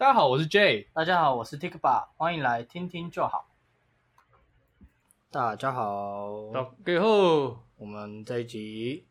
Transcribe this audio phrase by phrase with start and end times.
[0.00, 0.88] 大家好，我是 J。
[0.94, 3.50] 大家好，我是 Tikba，欢迎来听听就好。
[5.30, 7.06] 大家好，大家好，
[7.76, 9.06] 我们这一集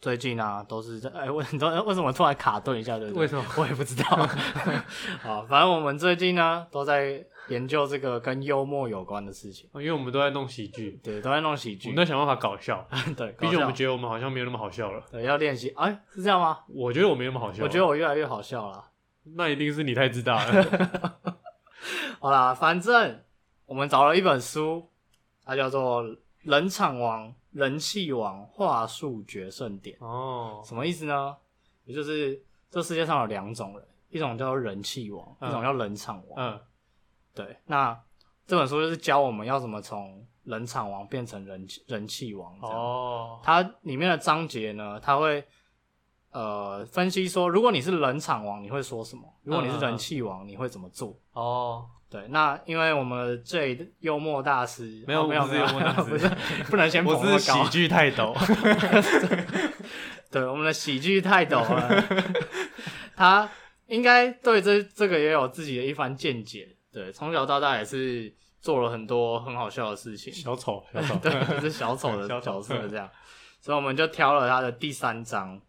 [0.00, 2.98] 最近啊都是在哎，为什么 为什么突然卡顿一下？
[2.98, 3.20] 对不对？
[3.20, 4.08] 为什么我也不知道。
[5.22, 12.84] 好，反正我们最近呢都在研究这个跟幽默有关的事情，因为我们都在弄喜剧，对，都在弄喜剧我剧们，在想办法搞笑。
[13.16, 15.00] 对，毕竟我们觉得我们好像没有那么好笑了。
[15.12, 16.58] 对要练习，哎，是这样吗？
[16.66, 17.62] 我觉得我没那么好笑。
[17.62, 18.88] 我觉得我越来越好笑了。
[19.24, 21.18] 那一定是你太自大了。
[22.20, 23.20] 好啦，反正
[23.66, 24.88] 我们找了一本书，
[25.44, 26.04] 它叫做
[26.44, 29.98] 《冷场王人气王话术决胜点》。
[30.04, 31.36] 哦，什么意思呢？
[31.84, 32.40] 也就是
[32.70, 36.52] 这世界上有两种人，一种叫做人气王，嗯一种叫冷场王。
[36.52, 36.60] 嗯，
[37.34, 37.98] 对，那
[38.46, 42.56] 这本书就是教我们要怎么从冷场王变成人气人气王。
[42.60, 45.44] 哦，哦，它里面的章节呢，它会
[46.32, 49.22] 呃分析说，如果你是冷场王，你会说什么？
[49.44, 51.16] 如果你是人气王，你会怎么做？
[51.32, 56.28] 哦，对，那因为我们最幽默大师没有哦没有我不是幽默大师 不是
[56.70, 57.70] 不能先 捧我那么高是喜。
[57.70, 58.34] 剧泰斗。
[60.30, 62.04] 对，我们的喜剧泰斗呢，
[63.14, 63.48] 他
[63.88, 66.66] 应该对这这个也有自己的一番见解。
[66.90, 70.32] 对，从小到大也是做了很多很好笑的事情。
[70.32, 71.14] 小丑，小丑。
[71.16, 73.06] 对，就是小丑的小丑角色这样，
[73.60, 75.60] 所以我们就挑了他的第三章。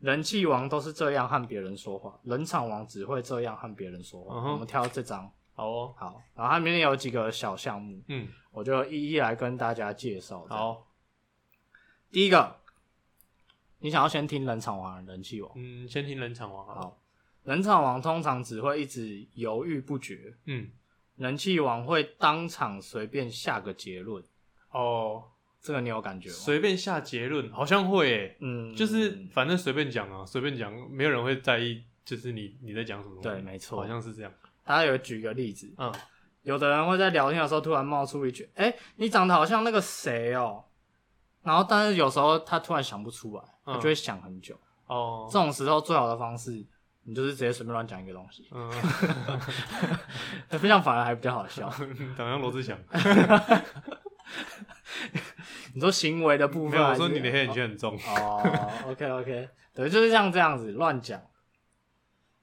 [0.00, 4.34] 人气王都是这样和别人说话，冷场王只会这样和别人说话。
[4.34, 10.86] 嗯哼我们挑这张好哦，好，然后它里面有几个小项目，嗯，我就一一来跟大家介绍。，好，
[12.10, 12.56] 第一个，
[13.80, 15.52] 你想要先听冷场王还是人气王？
[15.54, 16.80] 嗯，先听冷场王好了。
[16.80, 16.98] 好，
[17.44, 20.70] 人场王通常只会一直犹豫不决，嗯，
[21.16, 24.24] 人气王会当场随便下个结论。
[24.70, 25.24] 哦，
[25.62, 26.34] 这个你有感觉吗？
[26.34, 33.20] 随便下结论，好像会诶，嗯，就是反正随便讲啊，随便讲，没有人会在意，就是你你在讲什么。
[33.22, 34.32] 对没错好像是这样。
[34.64, 35.92] 大家有举个例子，嗯，
[36.42, 40.64] 有的人会在聊天的时候突然冒出一句：“哎、你长得好像那个谁哦。”
[41.42, 44.58] 然后，但是有时候他突然想不出来，他嗯就会想很久。
[44.86, 46.64] 哦这，种时候最好的方式，
[47.04, 48.70] 你就是直接随便乱讲一个东西，嗯，
[50.60, 51.68] 这样反而还比较好笑。
[52.16, 52.78] 长像罗志祥。
[55.74, 57.96] 你说行为的部没有，我分，说你的黑眼圈很重。
[57.96, 61.20] 哦，OK OK，对，就是像这样子乱讲。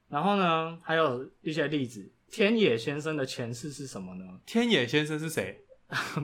[0.09, 4.23] 然后呢，还有一些例子，天野先生的前世是什么呢？
[4.45, 5.63] 天野先生是谁？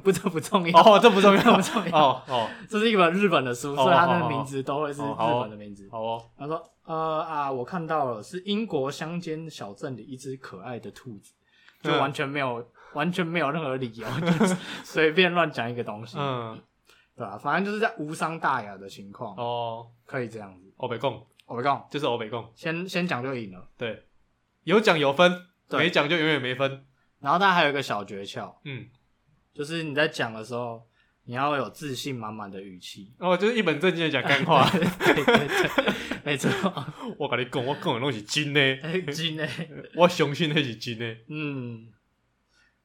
[0.04, 0.80] 不，这不重要。
[0.82, 5.88] 哦，这不重要， 不重要哦哦，这是一本日本的书，哦所以他的名字都会是日本的名字。
[5.90, 11.34] 好哦，他说：“呃啊，我看到了，是英国乡间小镇里一只可爱的兔子，
[11.82, 16.60] 就嗯完全没有、完全没有任何理由，就是 随便乱讲一个东西，嗯，
[17.16, 20.74] 对吧、反正就是在无伤大雅的情况，哦，可以这样子。
[20.78, 23.70] 欧北贡我们讲，就是欧北贡，先先讲就赢了。
[23.78, 24.04] 对，
[24.64, 25.32] 有奖有分，
[25.70, 26.86] 对没奖就永远没分。
[27.20, 28.88] 然后它还有一个小诀窍，嗯，
[29.54, 30.82] 就是你在讲的时候，
[31.26, 33.14] 你要有自信满满的语气。
[33.20, 34.68] 哦，就是一本正经的讲干话。
[34.74, 35.94] 对对对，
[36.26, 36.50] 没错。
[37.20, 39.48] 我跟你讲，我讲的拢是真的，哎， 真的。”
[39.96, 41.06] 我相信那是真的。
[41.30, 41.88] 嗯，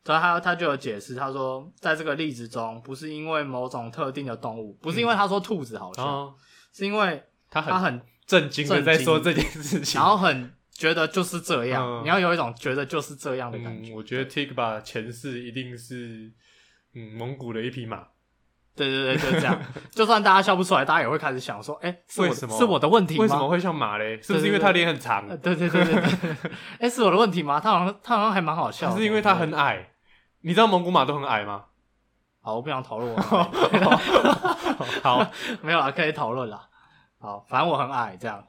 [0.04, 6.34] 所以他他就有解释，他说在这个例子中，不是因为某种特定的动物，不是因为他说兔子好笑，哦，
[6.72, 10.00] 是因为他他很很，震惊的在说这件事情。
[10.00, 13.92] 然后很觉得就是这样，嗯你要有一种觉得就是这样的感觉。
[13.92, 16.32] 嗯，我觉得 Tikba 前世一定是
[16.94, 18.06] 嗯蒙古的一匹马。
[18.78, 19.60] 对对对，就是这样。
[19.90, 23.22] 就算大家笑不出来，大家也会开始想说，哎、是我为什么是我的问题吗？
[23.22, 24.20] 为什么会像马嘞？
[24.22, 25.26] 是不是因为他脸很长？
[25.28, 25.36] 呃？
[25.36, 26.50] 对对对对对，
[26.80, 27.58] 哎、是我的问题吗？
[27.60, 29.90] 他好像他好像还蛮好笑是因为他很矮？
[30.42, 31.64] 你知道蒙古马都很矮吗？
[32.40, 33.20] 好，我不想讨论我
[35.02, 35.26] 好，
[35.60, 36.66] 没有啦，可以讨论啦。
[37.18, 38.42] 好，反正我很矮，这样。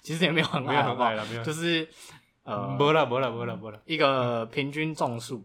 [0.00, 1.42] 其实也没有很矮，没有很矮了，没有。
[1.42, 1.86] 就是
[2.44, 3.78] 呃，没了，没了，没了，没了。
[3.84, 5.44] 一个平均重数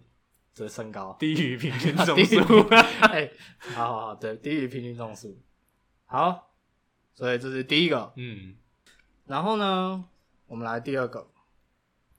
[0.56, 2.60] 的身高，低于平均 重低于数。
[3.02, 3.32] 哎，
[3.74, 5.38] 好好好，对，低于平均重数。
[6.06, 6.52] 好，
[7.14, 8.14] 所以这是第一个。
[8.16, 8.56] 嗯，
[9.26, 10.06] 然后呢，
[10.48, 11.28] 我们来第二个。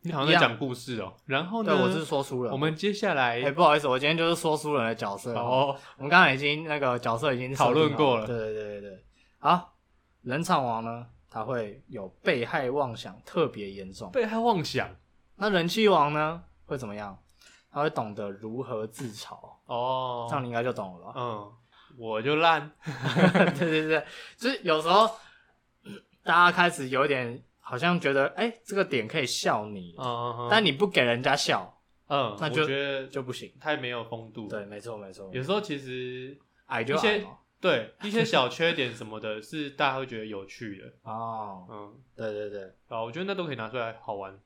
[0.07, 1.15] 你好像在讲故事哦。
[1.25, 1.83] 然后对，呢？
[1.83, 2.53] 我是说书人。
[2.53, 5.33] 我们接下来哎，不好意思，我今天就是说书人的角色。
[5.35, 9.05] 哦，我们刚才已经那个角色已经讨论过了对对对对对。
[9.39, 9.77] 好，
[10.21, 14.11] 人场王呢，他会有被害妄想特别严重。
[14.11, 14.95] 被害妄想
[15.37, 17.19] 那人气王呢，会怎么样？
[17.75, 19.37] 他会懂得如何自嘲，
[19.67, 21.13] 哦这样你应该就懂了吧？
[21.17, 21.53] 嗯，
[21.99, 22.71] 我就烂。
[23.59, 24.07] 对对对，
[24.37, 25.11] 就是有时候
[26.23, 31.77] 大家开始有点好像觉得，哎、这个点可以笑你，嗯，但你不给人家笑
[32.07, 33.53] 嗯，那就我觉得就不行。
[33.59, 37.39] 太没有风度。，对，没错没错，有时候其实矮就一些矮嘛。
[37.61, 40.93] 对一些小缺点什么的，是大家会觉得有趣的。
[41.11, 44.39] 哦，嗯，对对对，啊，我觉得那都可以拿出来好玩。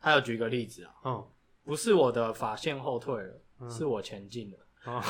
[0.00, 1.24] 还有举个例子啊，嗯，
[1.70, 4.56] 不是我的发线后退了，嗯是我前进了。
[4.86, 5.00] 哦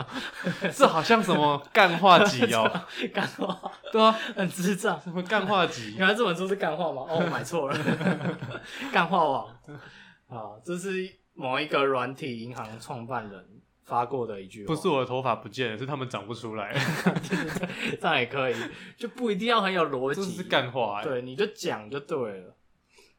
[0.74, 2.66] 这好像什么干话集哦，
[3.12, 4.98] 干话对啊，很智障。
[5.02, 5.96] 什么干话集？
[5.98, 7.02] 原来这本书是干话吗？
[7.06, 7.78] 哦，我买错了，
[8.90, 9.46] 干话网
[10.30, 13.44] 啊，这是某一个软体银行创办人
[13.84, 16.74] 发过的一句话，不是我的头发不见了，是他们长不出来，
[18.00, 18.54] 这样也可以，
[18.96, 21.04] 就不一定要很有逻辑，干话、欸。
[21.04, 22.54] 对，你就讲就对了。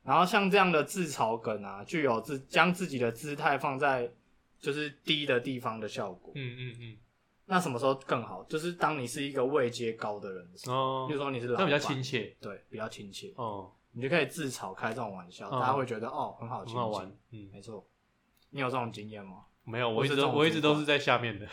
[0.09, 4.11] 然后像这样的自嘲梗啊，具有自将自己的姿态放在
[4.59, 6.31] 就是低的地方的效果。
[6.33, 6.97] 嗯嗯嗯，
[7.45, 8.44] 那什么时候更好？
[8.45, 11.06] 就是当你是一个位阶高的人的时候，哦。
[11.07, 12.35] 比如，说你是老那比较亲切。
[12.41, 17.17] 对，比较亲切，哦，你就可以自嘲开这种玩笑，嗯大家会觉得哦很好亲近很好玩。
[17.29, 17.88] 嗯，没错，
[18.50, 19.45] 你有这种经验吗？
[19.65, 21.45] 没有，我我一直我一直都是在下面的。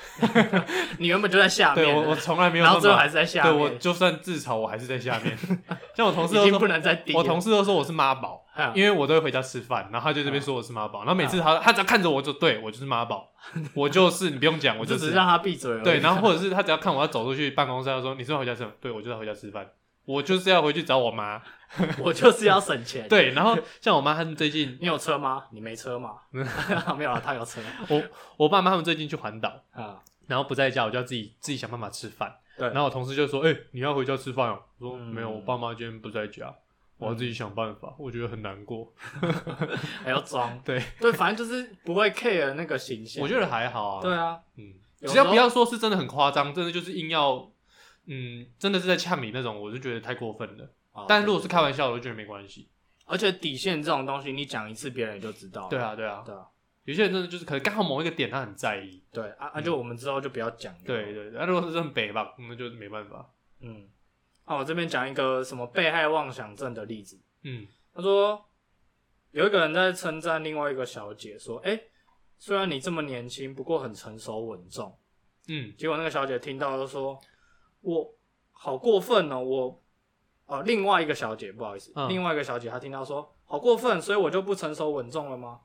[0.98, 5.36] 你原本就在下面，对我我从来没有然后最后还是在下对面，我就算自嘲，我还是在下面。
[5.94, 7.14] 像我同事都不，能再低。
[7.14, 13.28] 我同事都说我是妈宝，嗯因为我都会回家吃饭，然后他就这边说我是妈宝，然后每次他他只要看着我就对我就是妈宝，
[13.74, 15.78] 我就是你不用讲，我就是只是让他闭嘴。
[15.82, 19.66] 对，然后或者是他只要看我要走出去办公室，他说你是要回家吃饭，对我就是要回家吃饭，
[20.06, 21.42] 我就是要回去找我妈。
[21.98, 23.06] 我就是要省钱。
[23.10, 25.44] 对，然后像我妈他们最近，你有车吗？
[25.50, 26.14] 你没车吗？
[26.96, 28.02] 没有啊，他有车我
[28.36, 30.00] 我爸妈他们最近去环岛，啊。
[30.28, 32.34] 然后不在家，我就要自己自己想办法吃饭。
[32.58, 36.52] 对然后我同事就说：“哎、你要回家吃饭哦。”我说：“嗯没有，我爸妈今天不在家，
[36.98, 37.94] 我要自己想办法。
[37.98, 38.92] 我觉得很难过。
[40.02, 43.22] 还要装，对对，反正就是不会 care 那个形象。
[43.22, 44.02] 我觉得还好啊。
[44.02, 47.48] 对啊，嗯，只要不要说是真的很夸张，真的就是硬要，
[48.06, 50.64] 嗯，真的是在呛你那种，我就觉得太过分了。
[50.92, 52.68] 哦但如果是开玩笑，我就觉得没关系。
[53.04, 55.68] 而且底线这种东西，你讲一次别人也就知道了。
[55.68, 56.46] 对啊，对啊，对啊，
[56.84, 59.02] 有些人真的就是可能刚好某一个点他很在意。
[59.12, 60.74] 对啊，那就我们之后就不要讲。
[60.84, 63.28] 对，对对，那、如果是真的北吧，那就没办法。
[63.60, 63.88] 嗯，
[64.44, 67.20] 啊，我这边讲一个什么被害妄想症的例子。
[67.42, 68.44] 嗯他说
[69.30, 71.80] 有一个人在称赞另外一个小姐说：“哎、
[72.38, 74.96] 虽然你这么年轻，不过很成熟稳重。”
[75.48, 77.18] 嗯结果那个小姐听到就说
[77.86, 78.14] ：“我
[78.50, 79.82] 好过分哦，我
[80.46, 85.60] 哦，另外一个小姐不好意思，嗯另外一个小姐她听到说好过分，所以我就不成熟稳重了吗？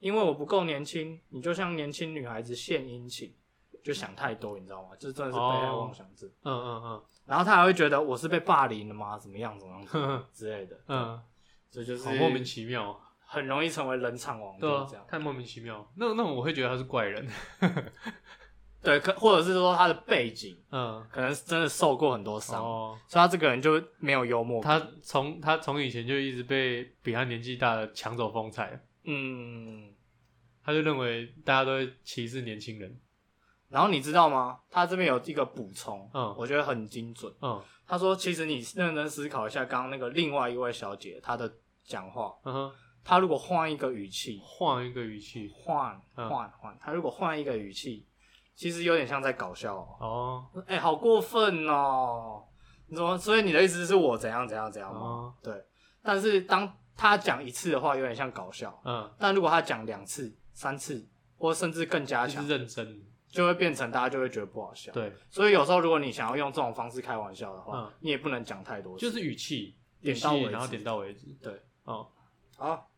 [0.00, 3.32] 因为我不够年轻，你就像年轻女孩子献殷勤，
[3.84, 4.88] 就想太多，你知道吗？
[4.98, 6.28] 这真的是被害妄想症。
[6.42, 9.16] 嗯嗯嗯然后她还会觉得我是被霸凌了吗？
[9.16, 11.22] 怎么样怎么样怎么样 之类的，嗯
[11.70, 13.00] 这就是莫名其妙。
[13.32, 15.06] 很容易成为冷场王，对啊就是这样，。
[15.06, 15.88] 太莫名其妙。
[15.94, 17.24] 那那种我会觉得他是怪人。
[18.82, 24.62] 对，可或者是说他的背景嗯，可能是真的受过很多伤，哦，所以他这个人就没有幽默。
[24.62, 29.92] 他从他从以前就一直被比他年纪大的抢走风采，嗯，
[30.64, 32.98] 他就认为大家都会歧视年轻人。
[33.68, 34.58] 然后你知道吗？
[34.68, 37.32] 他这边有一个补充，嗯我觉得很精准。
[37.40, 41.52] 嗯他说，其实你认真思考一下，刚刚那个另外一位小姐她的
[41.84, 42.72] 讲话，嗯哼，
[43.02, 45.50] 她如果换一个语气，换一个语气。
[45.52, 48.06] 换嗯换换，她如果换一个语气，
[48.60, 49.96] 其实有点像在搞笑哦。
[50.54, 52.44] 哦哎、好过分哦！
[52.88, 53.16] 你怎么？
[53.16, 55.00] 所以你的意思是我怎样怎样怎样吗？
[55.00, 55.64] 哦，对。
[56.02, 63.02] 但是当他讲一次的话，有点像搞笑；嗯，但如果他讲两次、三次，或甚至更加强就是，认真。
[63.30, 64.92] 就会变成大家就会觉得不好笑。
[64.92, 68.98] 对，所以有时候如果你想要用这种方式开玩笑的话，嗯你也不能讲太多。
[68.98, 71.26] 就是语气，语气点到为止然后点到为止。
[71.40, 72.06] 对，哦，
[72.58, 72.90] 好，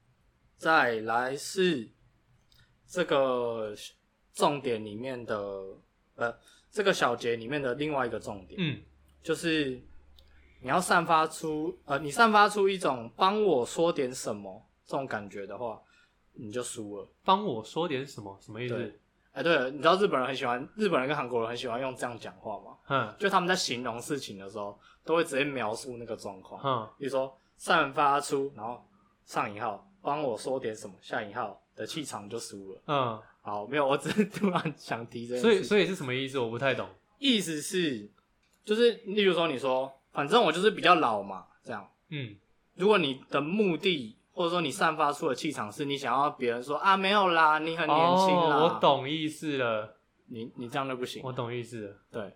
[0.57, 1.88] 再来是
[2.88, 3.73] 这个
[4.35, 5.37] 重点里面的，
[6.17, 6.35] 呃，
[6.71, 8.81] 这个小节里面的另外一个重点，嗯
[9.23, 9.81] 就是
[10.61, 15.81] 你要散发出，呃，你散发出一种帮我说点什么这种感觉的话，
[16.33, 17.09] 你就输了。
[17.25, 18.37] 帮我说点什么？
[18.41, 18.99] 什么意思对？
[19.33, 22.77] 哎、对了，你知道日本人很喜欢，日本人跟韩国人很喜欢用这样讲话吗？
[22.89, 26.61] 嗯就他们在形容事情的时候，都会直接描述那个状况。
[26.62, 28.85] 嗯比如说散发出，然后
[29.25, 32.83] 上引号，帮我说点什么，下引号的气场就输了。
[32.87, 35.37] 嗯，好，没有，我只是突然想提这。
[35.37, 36.39] 所以所以是什么意思？
[36.39, 36.89] 我不太懂。
[37.19, 38.09] 意思是，
[38.65, 41.87] 就是例如说，你说，反正我就是比较老嘛，这样。
[42.09, 42.37] 嗯
[42.77, 49.97] 如果你的目的或者说你散发出的气场是你想要别人说啊没有啦，你很年轻啦，哦，我，懂意思了，
[50.27, 51.23] 你你这样就不行。
[51.23, 52.35] 我懂意思了，对，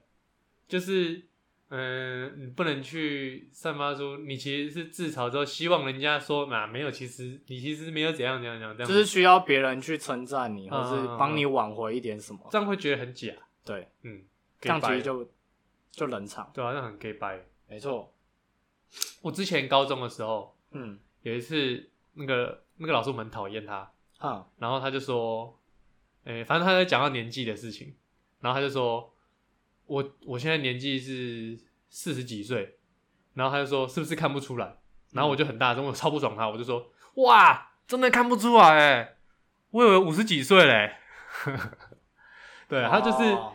[0.68, 1.22] 就是。
[1.68, 12.48] 嗯，你不能去散发出你其实是自嘲之后，希望人家说嘛，没有，其实你其实没有怎样怎样怎样这样，就是需要别人去称赞你，嗯或是帮你挽回一点什么。
[12.50, 13.32] 这样会觉得很假。
[13.64, 14.22] 对，嗯，
[14.60, 15.28] 这样其实就
[15.90, 16.48] 就冷场。
[16.54, 17.44] 对啊，那很 gay 掰。
[17.68, 18.14] 没错，
[19.22, 25.58] 我之前高中的时候嗯，有一次，那个那个老师我们很讨厌他，哈，然后他就说，
[26.22, 27.92] 诶、反正他在讲到年纪的事情，
[28.38, 29.12] 然后他就说，
[29.86, 32.78] 我我现在年纪是四十几岁，
[33.34, 34.76] 然后他就说是不是看不出来？
[35.12, 39.16] 然后我就很大声，我超不爽他，我就说哇，真的看不出来哎，
[39.70, 40.96] 我以为五十几岁嘞。
[42.68, 43.52] 对他就是、哦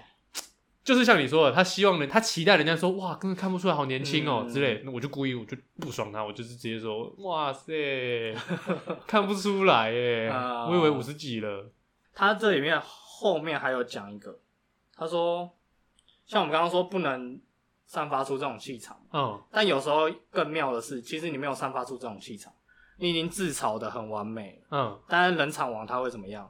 [0.84, 4.82] 就是像你说的，他希望人，他期待人家说哇，根本看不出来，好年轻哦、嗯之类。
[4.84, 8.34] 那我就故意，我就不爽他，我就是直接说哇塞，
[9.06, 11.72] 看不出来耶，啊我以为五十几了。
[12.16, 14.40] 他这里面后面还有讲一个，
[14.98, 15.56] 他说，
[16.32, 17.38] 像我们刚刚说不能
[17.86, 22.54] 散发出这种气场，嗯但有时候更妙的是，其实你没有散发出这种气场，
[23.00, 26.50] 你已经自嘲的很完美了，嗯，但是冷场王他会怎么样？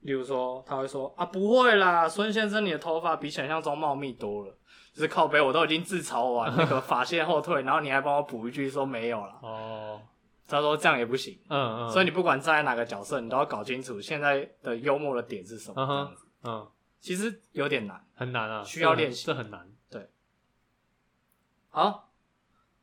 [0.00, 4.54] 例如说，他会说啊，不会啦，孙先生，你的头发比想象中茂密多了。
[4.94, 9.38] 就是靠背，我都已经自嘲完那个 发线后退，然后你还帮我补一句说没有了。
[9.42, 10.00] 哦，
[10.48, 15.74] 他说这样也不行，嗯嗯，所以你不管站在哪个角色，你都要搞清楚现在的幽默的点是什么。
[15.82, 16.68] 嗯哼这样子嗯
[17.00, 18.06] 其实有点难。
[18.14, 19.26] 很难啊，需要练习。
[19.26, 19.70] 这很难。
[19.88, 20.08] 对。
[21.70, 22.12] 好，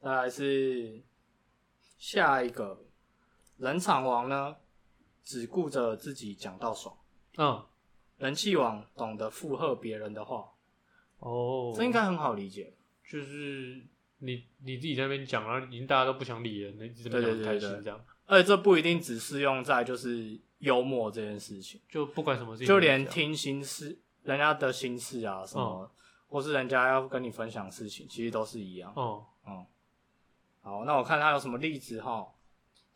[0.01, 1.03] 再来是
[1.97, 2.85] 下一个。
[3.57, 4.57] 冷场王呢，
[5.23, 6.93] 只顾着自己讲到爽。
[7.37, 7.65] 嗯，
[8.17, 10.51] 人气王懂得附和别人的话，
[11.19, 12.73] 哦，这应该很好理解。
[13.09, 13.81] 就是
[14.17, 25.89] 你你自己在那边讲，然后已经大家都不想理人，你一直在那边讲很开心这样，而且这不一定只适用在就是幽默这件事情，就不管什么事情，就连听心事、人家的心事啊什么，
[26.27, 28.91] 或是人家要跟你分享事情，其实都是一样。
[28.95, 29.65] 哦，嗯，
[30.61, 32.27] 好，那我看他有什么例子哈。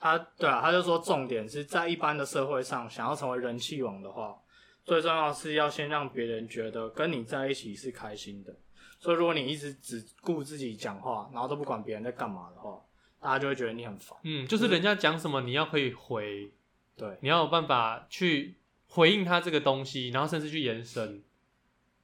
[0.02, 4.38] 他对啊，他就说重点是在一般的社会上，想要成为人气王的话，
[4.86, 8.56] 最重要的是要先让别人觉得跟你在一起是开心的。
[8.98, 12.82] 所以如果你一直只顾自己讲话，然后都不管别人在干嘛的话，
[13.20, 14.18] 大家就会觉得你很烦。
[14.24, 16.52] 嗯，就是人家讲什么你要可以回，
[16.96, 18.59] 对，你要有办法去
[18.90, 21.24] 回应他这个东西，然后甚至去延伸。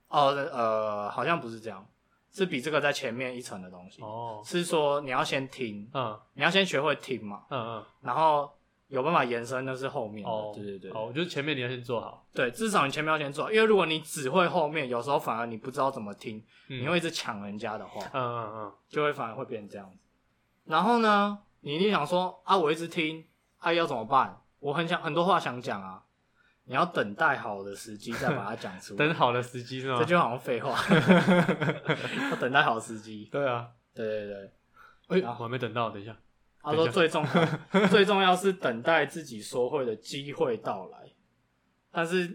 [0.08, 1.86] 哦，呃，好像不是这样，
[2.32, 4.02] 是比这个在前面一层的东西。
[4.02, 8.50] 哦，是说你要先听，嗯你要先学会听嘛，嗯嗯，然后
[8.88, 10.30] 有办法延伸，那是后面的。
[10.30, 16.38] 哦，对对对，哦，就是前面你要先做好，对，至少你前面要先做好，因为如果你只会后面，有时候反而你不知道怎么听，
[16.70, 19.98] 嗯你会一直抢人家的话，嗯嗯嗯，就会反而会变成这样子。
[20.66, 23.26] 然后呢，你一定想说啊，我一直听，
[23.58, 24.40] 啊要怎么办？
[24.60, 26.04] 我很想很多话想讲啊，
[26.66, 28.98] 你要等待好的时机再把它讲出来。
[29.06, 29.98] 等好的时机是吗？
[30.00, 30.78] 这就好像废话，
[32.32, 33.30] 要等待好时机。
[33.32, 34.28] 对啊，对对
[35.08, 36.18] 对，哎、啊我还没等到，等一下，
[36.62, 40.98] 他说最重要 最重要是等待自己说会的机会到来，
[41.92, 42.28] 但是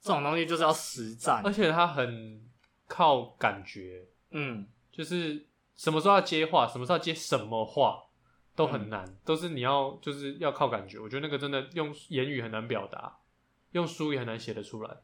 [0.00, 1.52] 这种东西就是要实战而。
[1.52, 2.40] 且他很
[2.86, 8.02] 靠感觉，嗯，就是什么时候要接话，什么时候要接什么话
[8.54, 10.98] 都很难，嗯都是你要就是要靠感觉。
[10.98, 13.16] 我觉得那个真的用言语很难表达，
[13.76, 14.96] 用书也很难写得出来。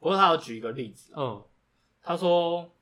[0.00, 1.44] 不过他有举一个例子，嗯
[2.02, 2.72] 他说，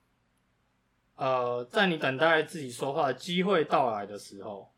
[1.16, 4.73] 呃，在你等待自己说话的机会到来的时候，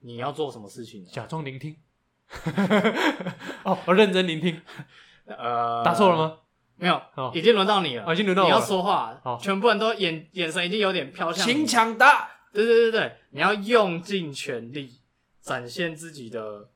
[0.00, 1.10] 你要做什么事情呢？
[1.10, 1.76] 假装聆听。
[3.64, 4.60] 哦，我认真聆听，
[5.24, 6.16] 呃，打错了？
[6.16, 6.38] 吗？
[6.76, 12.28] 没有，哦已经轮到你了，哦已经轮到我你要了说话，好全部人都眼眼神已经有点飘向你请抢答。
[12.52, 15.00] 对对对对，你要用尽全力
[15.40, 16.68] 展现自己的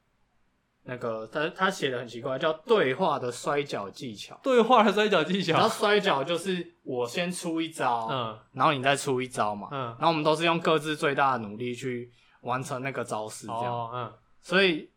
[0.85, 4.39] 那个，他他写的很奇怪，叫对话的摔跤技巧。
[4.43, 5.69] 对话的摔跤技巧然后。
[5.69, 12.11] 摔跤就是我先出一招，嗯然后你再出一招嘛，嗯，然后我们都是用各自最大的努力去
[12.41, 13.73] 完成那个招式，这样。
[13.73, 14.91] 哦嗯所以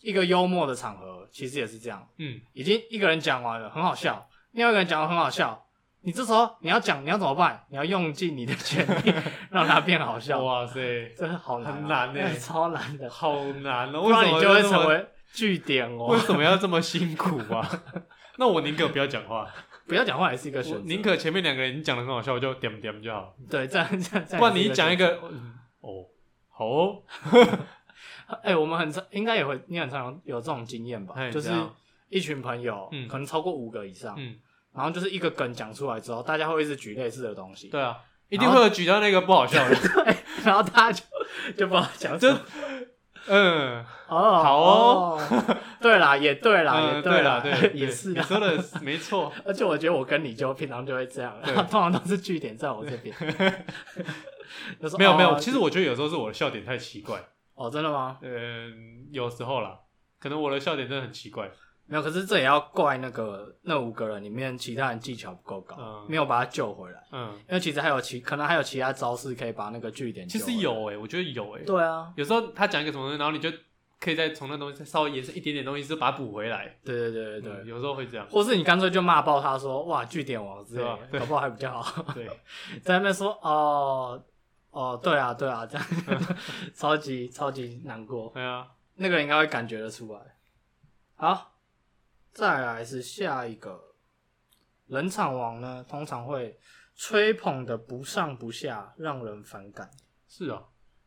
[0.00, 5.66] 一个幽默的场合其实也是这样，嗯，已经一个人讲完了，很好笑，另外一个人讲的很好笑。
[6.02, 7.64] 你这时候你要讲，你要怎么办？
[7.70, 9.12] 你要用尽你的全力
[9.50, 10.42] 让它变好笑。
[10.42, 14.02] 哇塞，真的好难啊、很难欸 超难的，好难哦！
[14.02, 16.20] 不然你就会成为据点哦为哦。
[16.20, 17.68] 什么要这么辛苦啊？
[18.38, 19.46] 那我宁可不要讲话，
[19.86, 23.34] 不要讲话也是一个我选择，宁可前面两个人讲的很好笑，我就点点就好。
[23.50, 24.26] 对这样这样。
[24.38, 25.20] 不然你一讲一个
[25.80, 26.06] 哦，
[26.48, 26.66] 好
[28.42, 31.14] 哎、我们很常应该也会，你很常有这种经验吧？
[31.30, 31.50] 就是
[32.08, 34.36] 一群朋友，嗯可能超过五个以上，嗯，
[34.74, 37.98] 然后就是一个梗讲出来之后，大家会一直举类似的东西，对啊，
[38.28, 39.74] 一定会有举到那个不好笑的。
[40.04, 41.04] 对然后大家就
[41.56, 42.40] 就不知道讲什就么。
[43.26, 48.22] 嗯，哦，好哦哦，对啦，也对啦，嗯也对啦，对，对也是啦。
[48.22, 49.30] 你说的没错。
[49.44, 53.14] 而且我觉得我跟你就平常就会这样，对然后通常都是据点在我这边。
[54.80, 57.22] 就说没有没有，哦其实我觉得有时候是我的笑点太奇怪。
[57.54, 58.18] 哦，真的吗？
[58.22, 59.78] 嗯，有时候啦，
[60.18, 61.50] 可能我的笑点真的很奇怪。
[61.90, 67.02] 没有，可是这也要怪那个那五个人里面其他人技巧不够高，嗯没有把他救回来。
[67.12, 70.46] 嗯，因为其实还有其可能还有其他招式可以把那个据点救回来。
[70.46, 73.50] 其实有诶、我觉得有诶、对啊，有时候他讲一个什么东西，然后你就
[73.98, 76.74] 可以再从那东西再稍微延伸一点点东西，就把它补回来。
[76.84, 78.26] 对对对对对，嗯有时候会这样。
[78.30, 82.02] 或是你干脆就骂爆他说哇据点王之类的，搞不好还比较好。
[82.14, 82.26] 对，
[82.82, 84.22] 在那边说哦
[84.70, 85.86] 哦对啊对啊这样，
[86.72, 88.30] 超级超级难过。
[88.32, 90.20] 对啊，那个人应该会感觉得出来。
[91.16, 91.49] 好，
[92.32, 93.94] 再来是下一个
[94.86, 96.58] 冷场王呢，通常会
[96.94, 99.90] 吹捧的不上不下，让人反感，
[100.28, 100.62] 是啊，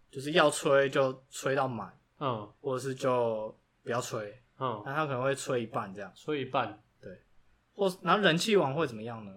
[0.10, 2.52] 就是要吹就吹到满，嗯。
[2.62, 7.22] 或者是就不要吹，嗯，那他可能会吹一半这样，吹一半，对。
[7.74, 9.32] 或是然后人气王会怎么样呢？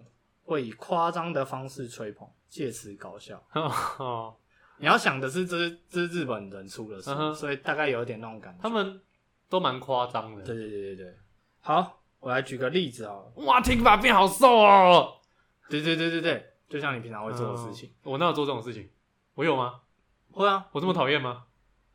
[0.44, 3.42] 会以夸张的方式吹捧，借此搞笑。
[3.98, 4.36] 哦，
[4.78, 8.62] 你要想的是，这是这是日本人出的事，嗯所以大概有一点那种感觉。
[8.62, 9.02] 他们
[9.48, 10.42] 都蛮夸张的。
[10.42, 11.18] 对对对对对，
[11.66, 13.32] 好，我来举个例子好了。
[13.44, 15.14] 哇，听法变好瘦哦，
[15.68, 17.88] 对对对对对，就像你平常会做的事情。
[18.04, 18.88] 嗯我哪有做这种事情？
[19.34, 19.80] 我有吗？
[20.30, 21.42] 会啊，我这么讨厌吗？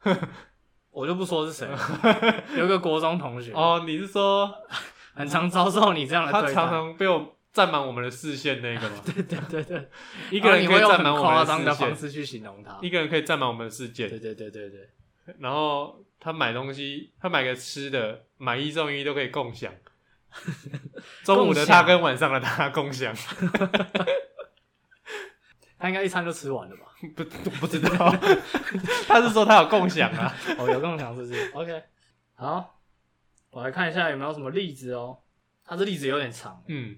[0.91, 1.79] 我就不说是谁了，
[2.57, 4.53] 有一个国中同学，哦，你是说
[5.15, 6.53] 很常遭受你这样的他对待。
[6.53, 8.97] 常常被我占满我们的视线那个吗？
[9.05, 9.89] 对对对对，
[10.31, 12.77] 一个人可以占满我们夸张的视线，方式去形容他。
[12.81, 14.09] 一个人可以占满我们的世界。
[14.09, 14.89] 对对对对对，
[15.39, 19.73] 然后他买东西，他买个吃的，买一送一都可以共享。
[21.23, 23.13] 中午的他跟晚上的他共享，
[25.77, 26.83] 他应该一餐就吃完了吧？
[27.15, 28.09] 不不知道，
[29.07, 30.33] 他是说他有共享啊。
[30.57, 31.83] 哦，有共享是不是？OK，
[32.35, 32.79] 好，
[33.49, 35.17] 我来看一下有没有什么例子哦。
[35.65, 36.97] 他这例子有点长，嗯，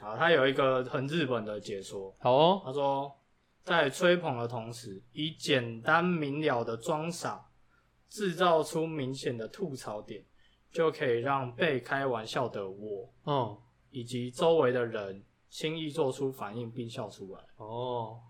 [0.00, 3.20] 好，他有一个很日本的解说，好哦，他说，
[3.66, 7.44] 在吹捧的同时，以简单明了的装傻，
[8.08, 10.24] 制造出明显的吐槽点，
[10.70, 17.40] 就可以让被开玩笑的我哦以及周围的人轻易做出反应并笑出来。
[17.56, 18.20] 哦，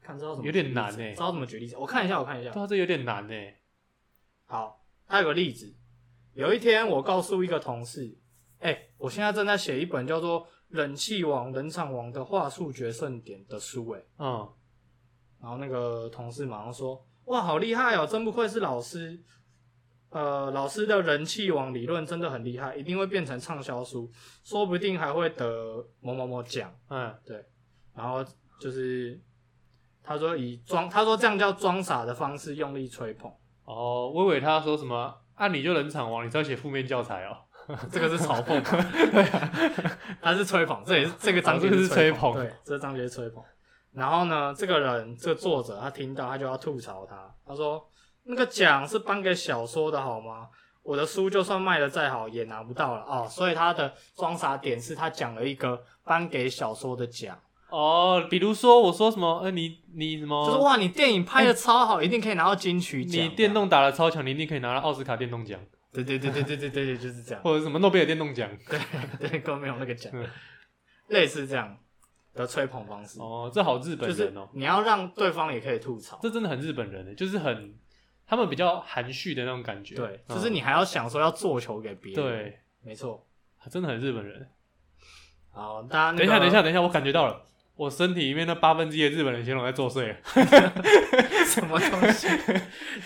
[0.00, 1.76] 看知道怎么有点难欸知道怎么举例子？
[1.76, 2.66] 我看一下，我看一下。
[2.66, 3.34] 这有点难呢。
[4.46, 5.76] 好，还有个例子，
[6.32, 8.16] 有一天我告诉一个同事，
[8.60, 14.02] 哎、我现在正在写一本叫做《冷气王、冷场王的话术决胜点》的书，哎。
[14.20, 14.50] 嗯，
[15.46, 19.16] 然后那个同事马上说：“哇，好厉害哦，真不愧是老师。
[20.10, 24.10] 呃，老师的人气王理论真的很厉害，一定会变成畅销书，
[24.42, 26.74] 说不定还会得某某某奖。
[26.88, 27.44] 嗯，”对
[27.94, 28.24] 然后
[28.58, 29.20] 就是
[30.02, 33.30] 他说以装，他说这样叫装傻的方式用力吹捧，
[33.66, 37.36] 哦，我以为他说什么，啊，你就冷场王，你只要写负面教材哦。
[37.92, 43.44] 这个是嘲讽吧， 对啊，他是吹捧，这也是这个章节是吹捧对，这个章节是吹捧。
[43.96, 47.34] 然后呢这个人这个作者他听到他就要吐槽他。
[47.46, 47.82] 他说
[48.24, 50.48] 那个奖是颁给小说的好吗？
[50.82, 53.00] 我的书就算卖的再好也拿不到了。
[53.08, 57.36] 哦所以他的装傻点是他讲了一个颁给小说的奖。
[57.70, 60.46] 哦比如说我说什么呃你你什么？
[60.46, 63.24] 就是哇你电影拍的超好一定可以拿到金曲奖。
[63.24, 65.58] 你电动打的超强你一定可以拿到奥斯卡电动奖。
[65.92, 67.42] 对对对对对对对就是这样。
[67.42, 68.48] 或者什么诺贝尔电动奖。
[68.68, 70.12] 对对都没有那个奖。
[71.08, 71.76] 类似这样。
[72.36, 73.18] 的吹捧方式。
[73.20, 77.74] 哦，这好日本就是人哦，你要让对方也可以吐槽，这真的很日本人的，就是很
[78.26, 79.94] 他们比较含蓄的那种感觉。
[79.94, 83.26] 对，嗯就是你还要想说要做球给别人，，对，没错。
[83.68, 84.48] 真的很日本人。
[85.50, 87.42] 好，大家、那个等一下，等一下，，等一下，我感觉到了，
[87.74, 90.16] 我身体里面那八分之一的日本人形容在作祟了。
[91.46, 92.28] 什么东西？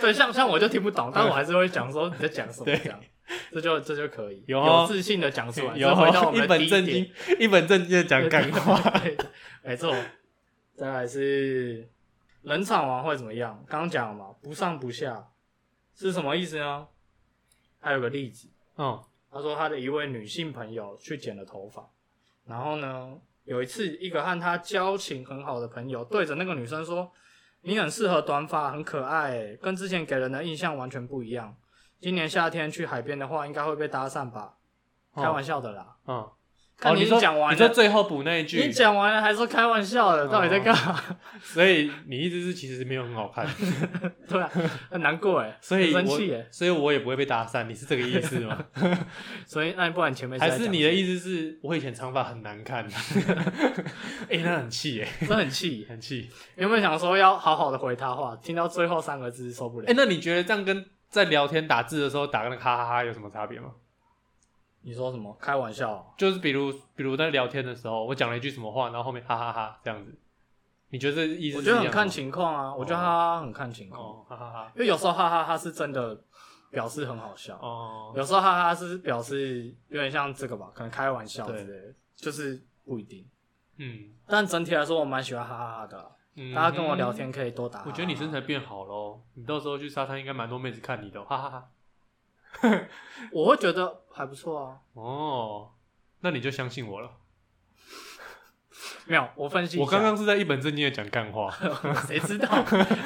[0.01, 3.01] 对，像像我就听不懂，但我还是会讲说你在讲什么对这样，
[3.53, 8.79] 这就这就可以有哦自信的讲出来，有这回到我们一本正点经，一本正经的讲干话。
[9.01, 9.27] 对，对
[9.63, 9.95] 没错。
[10.77, 11.89] 再来是
[12.43, 13.63] 冷场完会怎么样？
[13.69, 15.29] 刚刚讲了嘛，不上不下
[15.95, 16.87] 是什么意思呢？
[17.79, 21.89] 还有个例子，嗯他说他的一位女性朋友去剪了头发，
[22.47, 27.13] 然后呢，有一次一个和他交情很好的朋友对着那个女生说
[27.63, 31.55] ：“你很适合短发，很可爱欸，跟之前给人的印象完全不一样。
[32.01, 34.55] 今年夏天去海边的话，应该会被搭讪吧？”
[35.15, 35.97] 哦开玩笑的啦。
[36.07, 36.25] 嗯，
[36.79, 40.99] 看你说讲完了你说最后补那一句你句，讲完了还说开玩笑的，到底在干嘛？
[41.43, 43.45] 所以你意思是其实没有很好看，
[44.29, 44.49] 对啊，
[44.89, 46.47] 很难过哎，所以生气哎。
[46.51, 48.65] 所以我也不会被搭讪，你是这个意思吗？
[49.45, 50.91] 所以那你不然前面还是你的？
[50.93, 52.87] 意思是我以前长发很难看？
[54.31, 55.85] 哎、那很气耶，那很气。
[55.89, 56.31] 很气。
[56.55, 58.37] 有没有想说要好好的回他话？
[58.37, 59.87] 听到最后三个字受不了。
[59.91, 63.73] 哎、那你觉得这样跟在聊天打字的时候打个那个哈哈哈有什么差别吗？
[64.83, 65.37] 你说什么？
[65.39, 70.19] 开玩笑哦、就是比如比如在聊天的时候，我讲了一句什么话，然后后面哈哈哈这样子，
[70.89, 71.63] 你觉得这意思我？
[71.63, 76.19] 觉得很看情况啊，我觉得哈哈哈很看情况，哦，哈哈哈，因为有时候哈哈哈是真的
[76.71, 83.29] 表示很好笑，哦，有时候哈哈哈是表示有点像这个吧，可能开玩笑之类的，就是不一定。
[83.77, 84.15] 嗯。
[84.27, 86.09] 但整体来说，我蛮喜欢哈哈哈的啊，
[86.43, 87.83] 嗯，大家跟我聊天可以多打。
[87.85, 92.81] 我觉得你身材变好喽，你到时候去沙滩应该蛮多妹子看你的哦，哈哈哈。
[93.31, 94.79] 我会觉得还不错啊。
[94.95, 95.71] 哦，
[96.21, 97.11] 那你就相信我了。
[99.05, 101.51] 没有，我分析，我刚刚是在一本正经的讲干话，
[102.09, 102.49] 谁知道？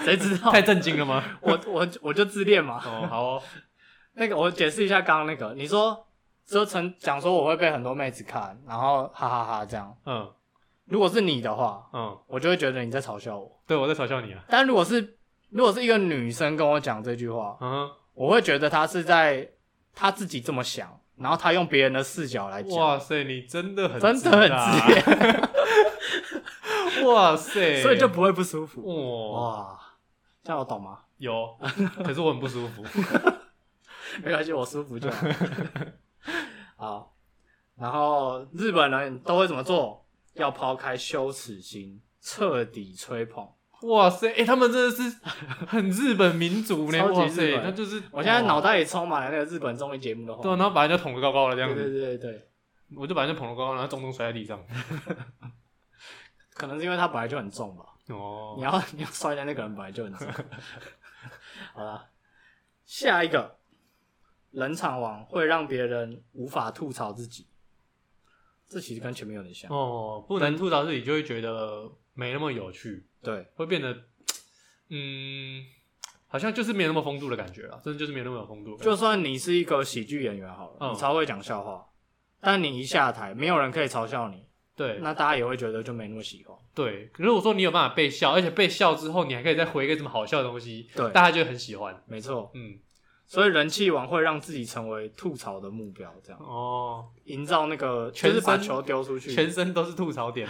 [0.05, 0.53] 谁知道？
[0.53, 1.21] 太震惊了吗？
[1.43, 2.77] 我我我就自恋嘛。
[2.77, 3.43] 哦，好哦，
[4.13, 6.07] 那个我解释一下刚刚那个，你说
[6.47, 9.97] 就曾讲说我会被很多妹子看，然后哈哈哈这样。
[10.07, 10.33] 嗯
[10.87, 13.63] 如果是你的话，嗯，我就会觉得你在嘲笑我。
[13.67, 14.45] 对我在嘲笑你啊。
[14.49, 15.17] 但如果是
[15.51, 19.49] 如果是一个女生跟我讲这句话，嗯，我会觉得她是在
[19.95, 25.51] 她自己这么想，然后她用别人的视角来讲，哇塞，你真的很真的很大自恋，
[27.09, 28.83] 哇塞，所以就不会不舒服。
[29.33, 29.81] 哇哇，
[30.43, 30.99] 这样我懂吗？
[31.19, 31.57] 有，
[32.05, 32.85] 可是我很不舒服。
[34.23, 35.27] 没关系，我舒服就好。
[36.77, 37.15] 好，
[37.79, 40.04] 然后日本人都会怎么做？
[40.35, 43.49] 要抛开羞耻心，彻底吹捧。
[43.83, 45.19] 哇塞，哎、他们真的是
[45.67, 52.49] 很日本民族呢，超级日哇塞，本他就是我现在脑袋袋里充满了那个日本综艺节目的话对啊，然后把人家捧得高高的这样对子，对对对，
[52.97, 54.59] 我就把人家捧得高高，然后重重摔在地上。
[56.55, 57.85] 可能是因为他本来就很重吧。
[58.09, 60.27] 哦你，要 你要摔的那个人本来就很重。
[61.75, 62.09] 好了，
[62.87, 63.59] 下一个
[64.53, 67.47] 冷场王会让别人无法吐槽自己，
[68.75, 69.71] 这其实跟前面有点像。
[69.71, 73.97] 哦，不能吐槽自己，就会觉得没那么有趣，对，会变得，
[74.91, 75.65] 嗯，
[76.27, 78.77] 好像就是没有那么风度的感觉了，真的就是没有那么有风度。
[78.79, 81.87] 就算你是一个喜剧演员好了，嗯你超会讲笑话，
[82.41, 84.45] 但你一下台，没有人可以嘲笑你，
[84.77, 86.59] 对那大家也会觉得就没那么喜欢。
[86.75, 92.03] 对，如果说你有办法被笑，而且被笑之后，你还可以再回一个这么好笑的东西，对，大家就很喜欢。
[92.09, 92.51] 没错。
[92.55, 92.77] 嗯，
[93.27, 99.35] 所以人气王会让自己成为吐槽的目标，这样哦，营造那个全就是把球丢出去。
[99.35, 100.49] 全身都是吐槽点。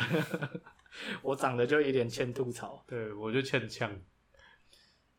[1.22, 2.84] 我长得就有点欠吐槽。
[2.86, 3.90] 对，我就欠呛。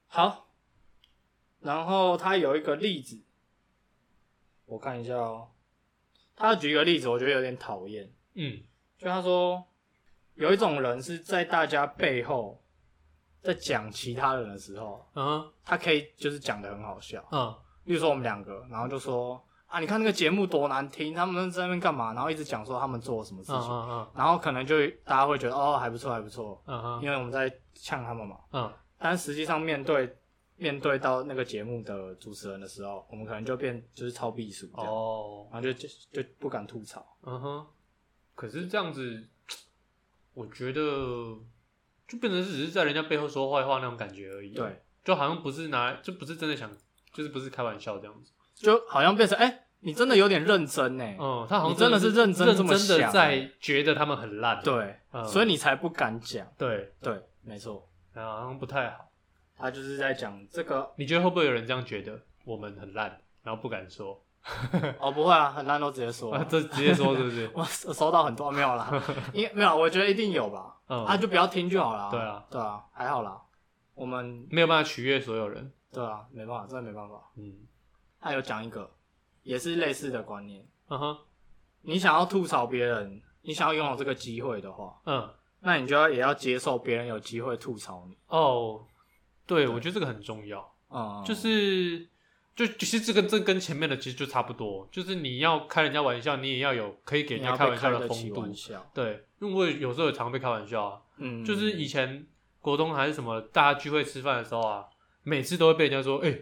[0.08, 0.50] 好，
[1.62, 3.22] 然后他有一个例子，
[4.66, 5.50] 我看一下哦。
[6.36, 8.12] 他举一个例子，我觉得有点讨厌。
[8.34, 8.62] 嗯，
[8.98, 9.66] 就他说，
[10.36, 12.62] 有一种人是在大家背后
[13.46, 17.24] 在讲其他人的时候，嗯他可以就是讲的很好笑。
[17.32, 17.56] 嗯
[17.86, 22.14] 例如说我们两个，然后就说啊，你看那个节目多难听，他们在那边干嘛？
[22.14, 28.38] 然后一直讲说他们做了什么事嗯情，嗯然后可能就大家会觉得哦还不错还不错，嗯嗯因为我们在呛他们嘛。
[28.52, 30.18] 嗯但实际上面对
[30.56, 37.06] 面对到那个节目的主持人的时候，我们可能就变就是超避暑这样，哦，然后就就就不敢吐槽。
[37.24, 37.68] 嗯哼。
[38.34, 39.28] 可是这样子，
[40.34, 40.82] 我觉得
[42.08, 46.72] 就变成是只是在人家背后说坏话那种感觉而已。，对，就好像不是拿，就不是真的想，
[47.14, 48.32] 就是不是开玩笑这样子。
[48.56, 51.06] 就好像变成哎、你真的有点认真呢。
[51.20, 56.48] 嗯，他好像真的是认真认这么真的想在觉得他们很烂。，对，嗯所以你才不敢讲。
[56.58, 59.10] 对，对，没错，好像不太好。
[59.58, 60.92] 他就是在讲这个。
[60.98, 64.22] 你觉得会不会有人这样觉得我们很烂，然后不敢说？
[65.00, 66.46] 哦，不会啊，很烂都直接说啊，啊。
[66.50, 67.50] 这直接说是不是？
[67.56, 68.90] 我收收到很多没有啦，
[69.34, 70.76] 因为没有，我觉得一定有吧。
[70.88, 72.10] 嗯，啊，就不要听就好了。
[72.12, 73.42] 对啊，对啊，还好啦。
[73.96, 75.72] 我们没有办法取悦所有人。
[75.92, 77.16] 对啊，没办法，真的没办法。
[77.38, 77.54] 嗯
[78.20, 78.90] 还有讲一个，
[79.44, 80.66] 也是类似的观念。
[80.90, 81.18] 嗯哼
[81.82, 85.30] 你想要吐槽别人，你想要拥有这个机会的话，嗯
[85.62, 88.16] 那你就要也要接受别人有机会吐槽你。
[88.28, 88.84] 哦，
[89.48, 90.72] 对，对我觉得这个很重要。
[90.90, 92.08] 嗯，就是
[92.56, 98.48] 就其实这个这跟前面的其实就差不多，就是你要开人家玩笑，你也要有可以给人家开玩笑的风度。
[98.94, 102.26] 对，因为我有时候也常被开玩笑啊，嗯，就是以前
[102.62, 104.86] 国中还是什么，大家聚会吃饭的时候啊，
[105.24, 106.34] 每次都会被人家说，哎、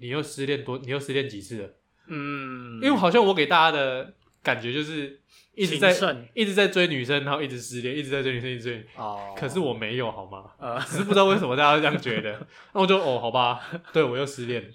[0.00, 1.74] 你又失恋多，你又失恋几次了？
[2.08, 5.20] 嗯，因为好像我给大家的感觉就是
[5.56, 5.90] 一直在
[6.34, 8.86] 一直在追女生，然后一直失恋，一直在追女生，一直追。
[8.94, 10.44] 哦，可是我没有，好吗？
[10.58, 12.46] 呃，只是不知道为什么大家会这样觉得。
[12.74, 13.60] 那我就哦，好吧，
[13.92, 14.68] 对我又失恋了。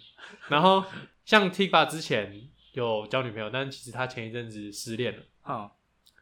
[0.49, 0.83] 然后
[1.23, 5.23] 像 Tika 之前有交女朋友，但其实他前一阵子失恋了。
[5.47, 5.69] 嗯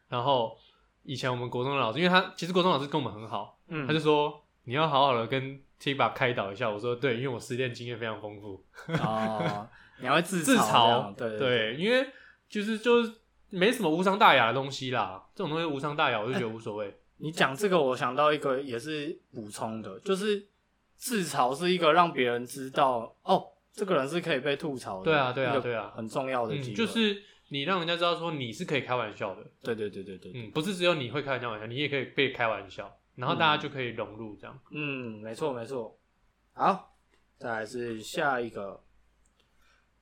[0.08, 0.56] 然后
[1.04, 6.68] 以前我们国中的老师，因为他其实国中老师跟我们很好，嗯，他就说你要好好的跟 Tika 开导一下。
[6.68, 8.62] 我说对，因为我失恋经验非常丰富。
[8.88, 9.68] 哦，
[10.00, 12.06] 你还会自 自嘲，对对，因为
[12.48, 13.12] 就是就是
[13.50, 16.96] 没什么无伤大雅的东西啦，这种东西无伤大雅，我就觉得无所谓。
[17.18, 20.48] 你讲这个，我想到一个也是补充的，就是
[20.96, 34.58] 自嘲是一个让别人知道哦，这个人是可以被吐槽的，对啊对啊对啊很重要的就是你让人家知道说你是可以开玩笑的，对对对对对，嗯，不是只有你会开玩笑，你也可以被开玩笑，然后大家就可以融入这样。
[34.70, 35.98] 嗯，没错没错。
[36.52, 36.94] 好，
[37.38, 38.82] 再来是下一个，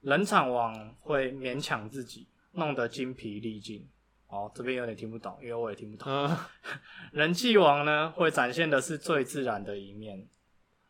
[0.03, 3.89] 冷场王会勉强自己，弄得精疲力尽。
[4.29, 6.07] 哦，这边有点听不懂，因为我也听不懂。
[6.13, 6.37] 嗯，
[7.13, 10.29] 人气王呢，会展现的是最自然的一面。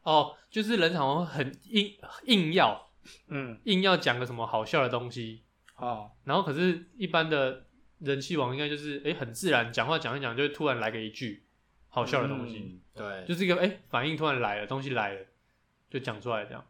[0.02, 2.90] 哦，就是人场王很硬硬要，
[3.28, 5.44] 嗯，硬要讲个什么好笑的东西，
[5.76, 7.66] 哦，然后可是一般的
[8.00, 11.44] 人气王应该就是哎、诶很自然，讲话讲一讲就会突然来个一句
[11.88, 15.20] 好笑的东西，嗯，对，就是一个哎、诶反应突然来了，东西来了
[15.88, 16.66] 就讲出来这样，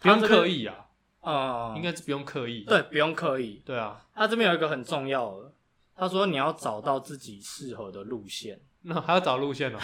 [0.00, 0.87] 不用刻意啊，
[1.30, 3.60] 嗯，应该是不用刻意，对，不用刻意。
[3.64, 5.52] 对啊，他这边有一个很重要的，
[5.94, 8.58] 他说你要找到自己适合的路线。
[8.82, 9.78] 那还要找路线哦、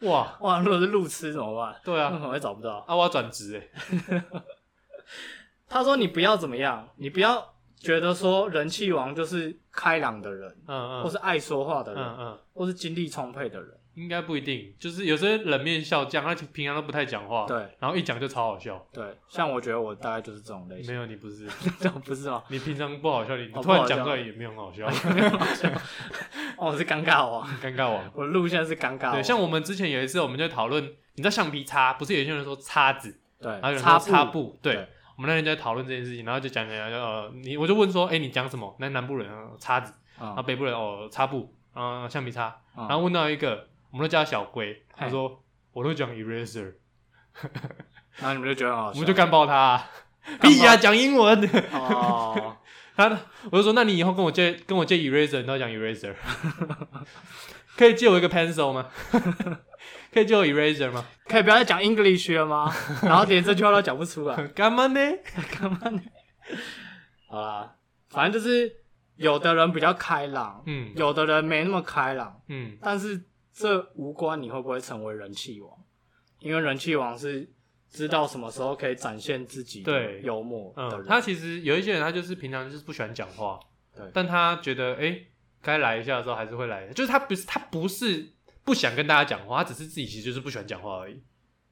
[0.08, 1.78] 哇，哇，如果是路痴怎么办？
[1.84, 2.78] 对啊，我也找不到。
[2.86, 3.60] 啊我要转职
[4.08, 4.24] 哎，
[5.68, 12.38] 他说你不要怎么样，你不要觉得说人气王就是开朗的人，嗯嗯或是爱说话的人，嗯嗯。
[12.52, 13.70] 或是精力充沛的人。
[13.94, 18.86] 应该不一定，就是有些冷面笑匠，他平常都不太讲话，对然后一讲就超好笑。
[18.92, 20.94] 对，像我觉得我大概就是这种类型。
[20.94, 21.44] 没有，你不是，
[22.04, 22.42] 不是吗？
[22.48, 24.86] 你平常不好笑，你哦突然讲出来也没有很好笑，
[26.56, 28.10] 哦，我是尴尬王，尴尬王。
[28.14, 29.14] 我的路线是尴尬王。
[29.14, 30.82] 对，像我们之前有一次，我们就讨论，
[31.16, 34.88] 你知道橡皮擦，不是有些人说擦子，对还有人擦说擦布，对。
[35.20, 38.74] 我们那天就在讨论这件事情，然后就讲讲讲，呃，你我就问说，哎、你讲什么？
[38.80, 45.42] 那南部人呃叉子，然后嗯北部人哦擦布，啊橡皮擦，嗯然后问到一个，我们都叫他小龟，他嘿说
[45.74, 46.72] 我都讲 eraser，
[48.16, 49.90] 然后你们就觉得好笑，我们就干爆他、啊，
[50.40, 51.46] 屁呀、讲英文。
[51.74, 52.56] 哦，
[52.96, 53.10] 他，
[53.52, 56.14] 我就说，那你以后跟我借跟我借 eraser，你都要讲 eraser，
[57.76, 58.88] 可以借我一个 pencil 吗？
[60.12, 61.06] 可以叫我 eraser 吗？
[61.26, 62.72] 可以不要再讲 English 了吗？
[63.02, 64.46] 然后连这句话都讲不出来。
[64.48, 65.00] 干嘛呢？
[65.58, 66.00] 干嘛呢
[67.28, 67.76] 好啦，
[68.08, 68.72] 反正就是
[69.16, 75.70] 有的人比较开朗，嗯有的人没那么开朗，嗯，但是这无关你会不会成为人气王，
[76.40, 77.48] 因为人气王是
[77.88, 81.06] 知道什么时候可以展现自己的对幽默的嗯，人。
[81.06, 83.60] 他其实有一些人，他就是平常就是不喜欢讲话，
[83.94, 85.26] 对但他觉得哎，诶
[85.62, 88.32] 该来一下的时候还是会来，就是他不是他不是
[88.64, 91.22] 不想跟大家讲话，他只是自己其实就是不喜欢讲话而已，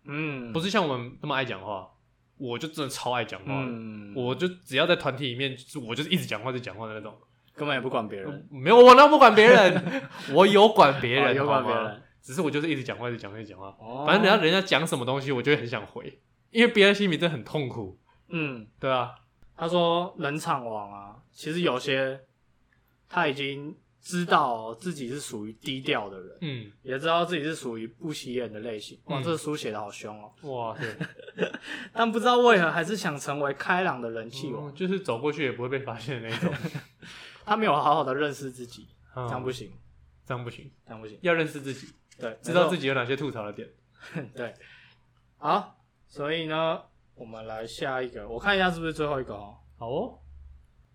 [0.04, 1.88] 嗯，不是像我们那么爱讲话，
[2.36, 3.52] 我就真的超爱讲话。
[3.52, 7.14] 的，嗯，我就只要在团体里面，就是我就是一直讲话就讲话的那种。
[7.54, 11.74] 根本也不管别人，没有，我那不管别人， 我有管别人，哦有管好吗？
[11.74, 13.76] 别人，只是我就是一直讲话，一直讲话，一直讲话。
[13.80, 14.04] 哦。
[14.06, 16.20] 反正人家人家讲什么东西，我就会很想回，
[16.50, 17.98] 因为别人心里真的很痛苦，
[18.28, 19.12] 嗯，对啊，
[19.56, 22.20] 他说冷场王啊，其实有些
[23.08, 28.98] 他已经知道自己是属于低调的人，嗯，也知道自己是属于不起眼的类型。
[29.04, 30.32] 哇，嗯这书写的好凶哦！
[30.42, 31.50] 哇，对，
[31.92, 34.70] 但不知道为何还是想成为开朗的人气王。
[34.70, 36.52] 嗯就是走过去也不会被发现的那种，
[37.44, 39.72] 他没有好好的认识自己，这这样不，行，
[40.24, 41.18] 这样不行，这样不行。
[41.22, 43.68] 要认识自己，对，知道自己己有哪些吐槽的点。
[44.34, 44.54] 对。
[45.36, 46.82] 好，所以呢，
[47.14, 49.56] 我们来下一个，我看一下是不是最后一个哦。
[49.76, 50.18] 好哦，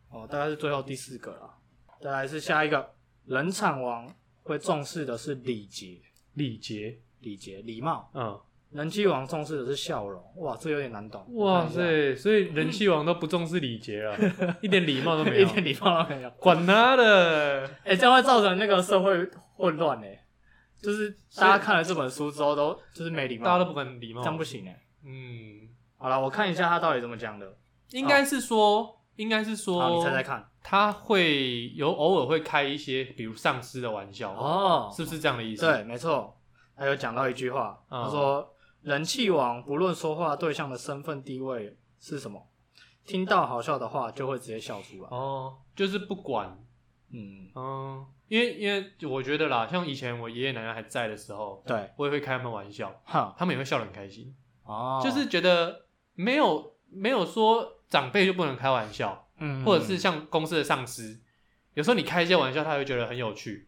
[0.09, 1.52] 哦，大概是最后第四个了。
[2.03, 2.85] 再来是下一个，
[3.27, 6.01] 冷场王会重视的是礼节、
[6.33, 8.11] 礼节，礼节、礼貌。
[8.13, 8.37] 嗯，
[8.71, 10.21] 人气王重视的是笑容。
[10.35, 11.25] 哇，这有点难懂。
[11.35, 14.17] 哇塞，所以人气王都不重视礼节了，
[14.61, 16.29] 一点礼貌都没有 一，点礼貌都没有。
[16.31, 20.07] 管他的，哎、这样会造成那个社会混乱呢。
[20.81, 24.77] 就是大家看了这本书之后都就是没礼貌，大家都不管礼貌，这样不行哎。
[25.05, 27.55] 嗯，好了，我看一下他到底怎么讲的。
[27.91, 30.49] 应该是说，应该是好，你，猜猜看。
[30.62, 35.65] 他会有偶尔会开一些，比如丧尸的玩笑，哦，是不是这样的意思？
[35.65, 36.38] 对，没错。
[36.76, 42.47] 他有讲到一句话，嗯他说：“人气王不论说话对象的身份地位是什么，
[43.06, 45.10] 听到好笑的话就会直接笑出来。
[45.10, 46.58] 哦，就是不管，
[47.12, 61.19] 嗯，嗯，因为因为我觉得啦，像以前我爷爷奶奶还在的时候，对，我也会开他们玩笑，哈，他们也会笑得很开心，哦，就是觉得没有没有说长辈就不能开玩笑，嗯，或者是像公司的上司，
[61.73, 63.67] 有时候你开一些玩笑，他会觉得很有趣，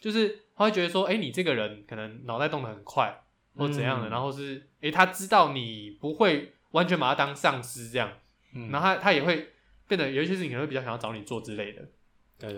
[0.00, 3.22] 就是他会觉得说，哎、你这个人可能脑袋动得很快，
[3.56, 4.10] 或怎样的，嗯。
[4.10, 8.10] 然后是，哎、他知道你不会完全把他当上司这样，
[8.54, 9.52] 嗯，然后他他也会
[9.86, 11.82] 变得有一些事情可能会比较想要找你做之类的，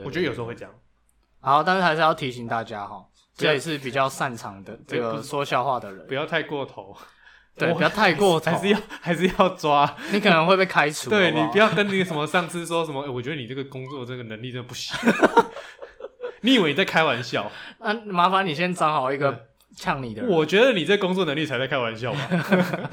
[0.05, 0.75] 我觉得有时候会这样，
[1.41, 6.07] 好，但是还是要提醒大家哈，这也是比较擅长的这不个说笑话的人。
[6.07, 6.97] 不，要太过头，
[7.57, 11.09] 对，不要太过头，还是要 还是要抓，你可能会被开除。
[11.11, 14.95] 对你不要跟那个什么上司说什么，哎、我觉得你这个工作这个能力真的不行，
[16.43, 17.51] 你以为你在开玩笑？
[17.81, 20.31] 那麻烦你先找好一对个呛你的人。
[20.31, 22.29] 我觉得你这工作能力才在开玩笑吧？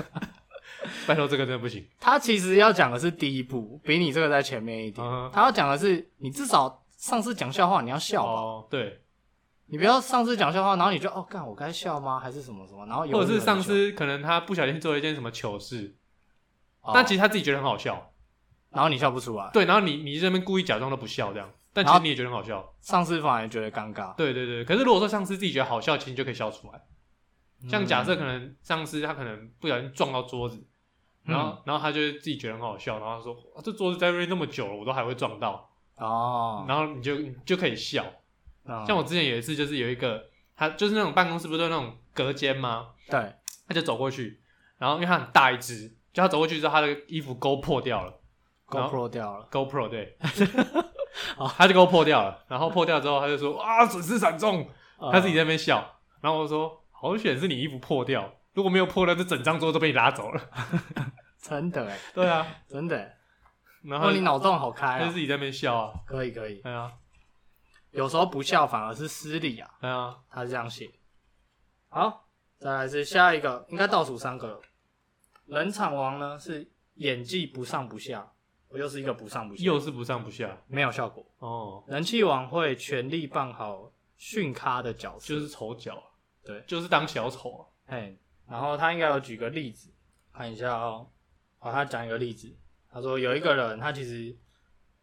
[1.06, 1.86] 拜托，这个真的不行。
[1.99, 5.06] 他其实要讲的是第一步，比你这个在前面一点。
[5.34, 9.02] 他要讲的是，你至少上次讲笑话你要笑吧，哦，对，
[9.67, 12.19] 你不要上次讲笑话，然后你就哦，干我该笑吗？
[12.19, 12.86] 还是什么什么？
[12.86, 15.95] 然后或者是上次，司可能他不小心做了一件什么糗事，
[16.82, 18.12] 哦但其实他自己觉得很好笑，
[18.69, 24.13] 然后你笑不出来，对，然后你你这边故意假装都不笑这样，但其实你也觉得很好笑，上司反而觉得尴尬。
[24.15, 24.63] 对对对。
[24.65, 26.82] 可是如果说上司自己觉得好笑，其实你就可以笑出来。
[27.69, 30.67] 像假设可嗯能上司他可能不小心撞到桌子，
[31.23, 38.06] 然后、然后他就自己觉得很好笑，然后他说、啊这桌子在那边那么久了，我都还会撞到，哦，然后你就你就可以笑。
[38.65, 40.23] 嗯像我之前有一次，就是有一个
[40.56, 42.88] 他就是那种办公室不是都有那种隔间吗？
[43.10, 43.34] 对，
[43.67, 44.41] 他就走过去，
[44.78, 48.19] 然后因为他很大一只，就他走过去之后，他的衣服勾破掉了。
[48.71, 50.17] 然后 GoPro 掉了，GoPro 对，
[51.58, 54.67] 他就给我破掉了，然后破掉之后，他就说啊损失惨重，
[55.12, 60.41] 他自己在那边笑，然后我说好险是你衣服破掉，如果没有破掉，这整张桌都被你拉走了。
[61.39, 63.15] 真的哎，对啊，真的欸，
[63.84, 66.91] 然后哦，你脑洞好开啊他就自，己在那边笑啊，可以可以，对啊，
[67.93, 70.91] 有时候不笑反而是失礼啊，对啊，他是这样写。
[71.89, 72.27] 好，
[72.58, 74.62] 再来是下一个，应该倒数三个了。
[75.45, 78.34] 冷场王呢是演技不上不下，
[78.67, 80.58] 我又是一个不上不下，又是不上不下。
[80.67, 81.23] 没有效果。
[81.38, 86.01] 哦，人气王会全力扮好训咖的角色，就是丑角，
[86.43, 89.93] 对，就是当小丑啊，嘿，然后他应该有举个例子，
[90.34, 91.08] 看一下哦。
[91.60, 92.51] 好，他讲一个例子，
[92.89, 94.36] 他说有一个人，他其实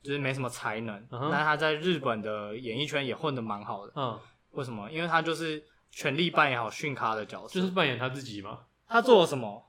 [0.02, 3.92] 就是没什么才能，嗯哼但他在日本的演艺圈也混得蛮好的。
[3.96, 4.18] 嗯，
[4.52, 4.90] 为什么？
[4.90, 7.60] 因为他就是全力扮演好训咖的角色。
[7.60, 9.66] 就是扮演他自己嘛，他做了什么？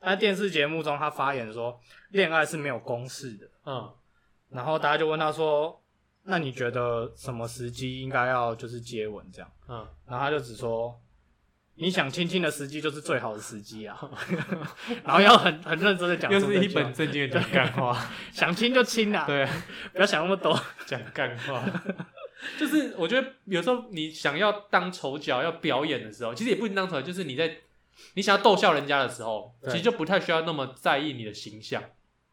[0.00, 3.46] 他在电视节目中，他发言说，恋爱是没有公式的。
[3.66, 3.90] 嗯，
[4.50, 5.82] 然后大家就问他说，
[6.24, 9.50] 那你觉得什么时机应该要就是接吻这样？
[9.68, 10.98] 嗯，然后他就只说，
[11.76, 13.98] 你想亲亲的时机就是最好的时机啊。
[15.04, 19.46] 然后要很很认真的讲又出这句话，是一本正经的讲干话， 想亲就亲啊，对，
[19.92, 20.58] 不要想那么多。
[20.86, 21.64] 讲干话。
[22.58, 27.58] 就是我觉得有时候你想要当丑角要表演的时候，其实也不一定当丑角，就是你在
[28.14, 31.82] 你想要逗笑人家的时候，其实就不太需要那么在意你的形象。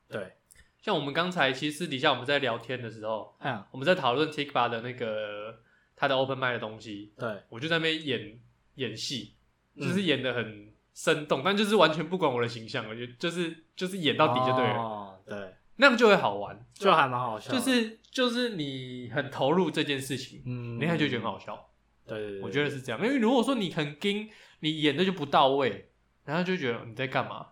[0.09, 0.33] 对，
[0.81, 5.59] 像我们刚才其实私底下我们在聊天的时候，嗯，我们在讨论 Tikba 的那个
[5.95, 8.37] 他的 Open m i d 的东西，对，我就在那边演
[8.81, 9.35] 演戏，
[9.75, 16.59] 嗯就是演的很生动，但就是完全不管我的形象，我觉得就是就是演到底就对了，哦，对，那样就会好玩。
[16.73, 17.53] 就还蛮好笑。
[17.53, 21.69] 就是就是你很投入这件事情，嗯，你看就觉得很好笑。
[22.05, 25.91] 对对对，我觉得是这样，因为如果说你很硬，你演的就不到位，
[26.25, 27.47] 然后就觉得你在干嘛？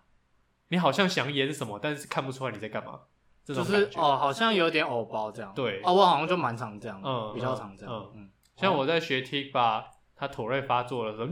[0.69, 2.99] 你好像想演什么，但是看不出来你在干嘛，
[3.45, 3.63] 这就。
[3.63, 5.53] 是哦，好像有点偶包这样。
[5.55, 7.95] 对哦，我好像就蛮常这样，嗯比较常这样。
[7.95, 9.85] 嗯嗯，像我在学 Tikba，
[10.19, 11.27] 他妥瑞发作的时候，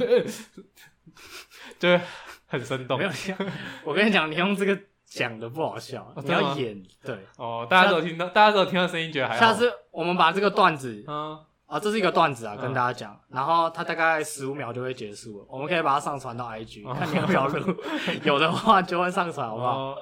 [1.79, 1.99] 对，
[2.45, 3.03] 很生动没。
[3.03, 3.35] 有像
[3.83, 6.81] 我跟你讲，你用这个讲的不好笑，你要演。
[7.03, 9.39] 对，哦，大家都有听到，大家都有听到声音，觉得还好。
[9.39, 17.75] 下次我们把这个段子嗯，啊，这是一个段子啊，嗯跟大家讲，然后它大概十五秒就会结束了，我们可以把它上传到 IG，哦看你要不要录，
[18.23, 19.77] 有的话就会上传，好不好？
[19.77, 19.97] 哦，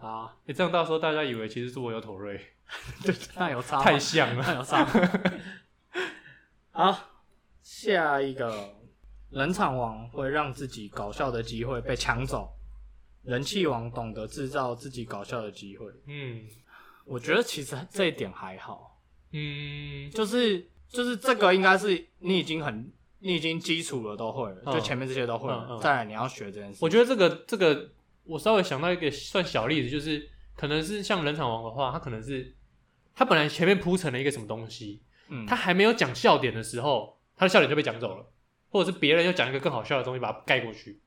[0.00, 2.40] 好，诶这样到时候大家以为其实是我有妥瑞，
[3.04, 4.44] 对，那有差，太像了。
[4.46, 4.86] 那有差。
[6.74, 6.98] 好，
[7.74, 8.74] 下一个
[9.30, 12.52] 冷场王会让自己搞笑的机会被抢走，
[13.22, 15.86] 人气王懂得制造自己搞笑的机会。
[16.06, 16.46] 嗯。
[17.06, 19.00] 我觉得其实这一点还好，
[19.32, 24.72] 嗯，就是就是这个应该是你已经很你已经基础了都会了，嗯。
[24.74, 25.80] 就前面这些都会了，嗯嗯。
[25.80, 26.78] 再来你要学这件事。
[26.82, 27.90] 我觉得这个这个，
[28.24, 32.54] 我稍微想到一个算小例子，就是可能是像冷场王的话，他可能是
[33.14, 38.24] 他本来前面铺成了一个什么东西，嗯，他还没有讲笑点的时候，他的笑点就被讲走了，
[38.70, 41.00] 或者是别人要讲一个更好笑的东西把它盖过去。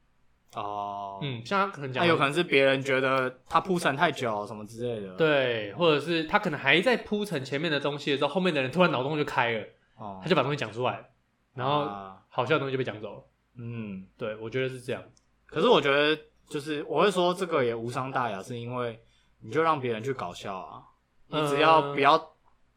[0.53, 11.09] 哦，嗯，像他可能讲那有可能是别人觉得他铺陈太久什么之类的。，对，或者是他可能还在铺陈前面的东西的时候，后面的人突然脑洞就开了，哦他，就把东西讲出来，
[11.53, 13.23] 然后啊好笑的东西就被讲走了。
[13.57, 14.05] 嗯。
[14.17, 15.01] 对，我觉得是这样。
[15.45, 18.99] 可是我觉得，就是我会说这个也无伤大雅，是因为
[19.39, 20.83] 你就让别人去搞笑啊，
[21.27, 22.21] 你只要嗯不要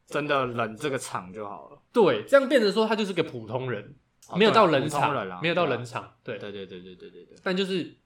[0.06, 1.77] 真的冷这个场就好了。
[1.92, 3.94] 对，这样变成说他就是个普通人，
[4.28, 6.16] 哦没有到冷场，人啊没有到冷场。
[6.22, 7.96] 对，对对对对对对对，但就是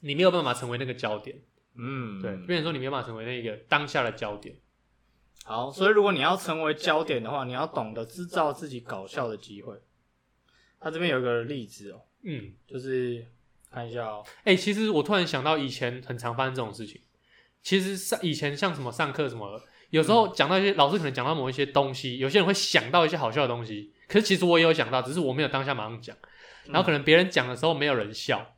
[0.00, 1.40] 你没有办法成为那个焦点，
[1.76, 4.56] 嗯，对，变成说你没有办法成为那个当下的焦点。
[5.44, 9.74] 好，所以如果你要成为焦点的话，你要懂得制造自己搞笑的机会。
[10.80, 13.26] 他这边有一个例子哦，嗯，就是
[13.70, 17.00] 看一下哦，哎、其实我突然想到以前很常发生这种事情。
[17.62, 19.64] 其实上以前像什么上课什么的，
[19.94, 26.16] 有时候讲到一些、老师可能讲到某一些东西，有些人会想到一些好笑的东西，可是其实我也有想到，只是我没有当下马上讲。
[26.64, 28.56] 然后可能别人讲的时候没有人笑，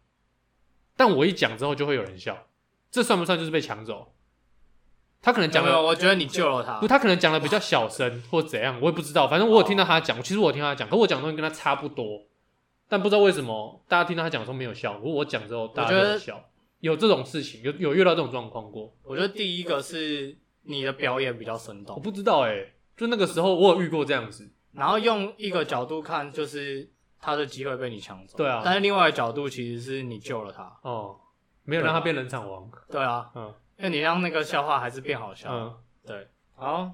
[0.96, 2.46] 但我一讲之后就会有人笑，
[2.90, 4.14] 这算不算就是被抢走？
[5.20, 9.28] 他可能讲的我觉得你救了他不，，他可能讲的比较小声或怎样，我也不知道。
[9.28, 12.22] 反正我有听到他讲，其实我有听到他讲，可我讲的东西跟他差不多，
[12.88, 16.48] 但不知道为什么大家听到他讲的时候没有笑，如果我讲之后大家就我觉得有笑。
[16.80, 26.88] 有这种事情，有有遇到这种状况过，我觉得第一个是你的表演比较生动，我不知道哎、就那个时候我有遇过这样子，然后用一个角度看，就是
[27.20, 31.18] 他的机会被你抢走，对啊但是另外一个角度其实是你救了他，哦，
[31.64, 32.70] 没有让他变冷场王。
[32.90, 35.50] 对啊，嗯因为你让那个笑话还是变好笑。
[35.52, 35.74] 嗯，
[36.06, 36.90] 对，好，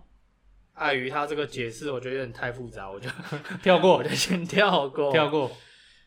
[0.74, 3.08] 碍于他这个解释，我觉得有点太复杂，我就
[3.62, 5.12] 跳过我就先跳过。
[5.12, 5.48] 跳过。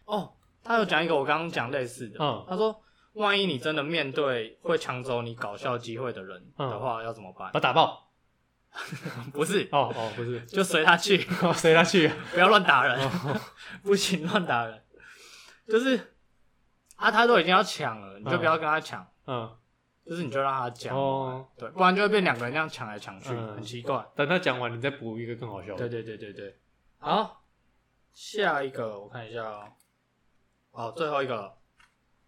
[0.03, 2.75] 哦，他有讲一个我刚刚讲类似的，嗯他说，
[3.15, 6.69] 万一你真的面对会抢走你搞笑机会的人嗯。
[6.69, 7.47] 的话，要怎么办？
[7.51, 8.03] 把他打爆。
[9.31, 12.09] 不是，哦哦，不是，就随他去，哦随他去。
[12.33, 13.09] 不要乱打人，
[13.81, 14.83] 不行，乱打人。
[15.67, 16.15] 就是
[16.97, 19.49] 啊，他都已经要抢了，你就不要跟他抢，嗯，
[20.05, 23.55] 就是你就让他讲，哦，对，不然就会变两个人这样抢来抢去，嗯。
[23.55, 24.05] 很奇怪。
[24.13, 25.77] 等他讲完，你再补一个更好笑的。
[25.77, 26.59] 对对对对对，
[26.97, 27.45] 好，
[28.13, 29.71] 下一个我看一下哦，
[30.71, 31.33] 哦，最后一个。
[31.35, 31.57] 了，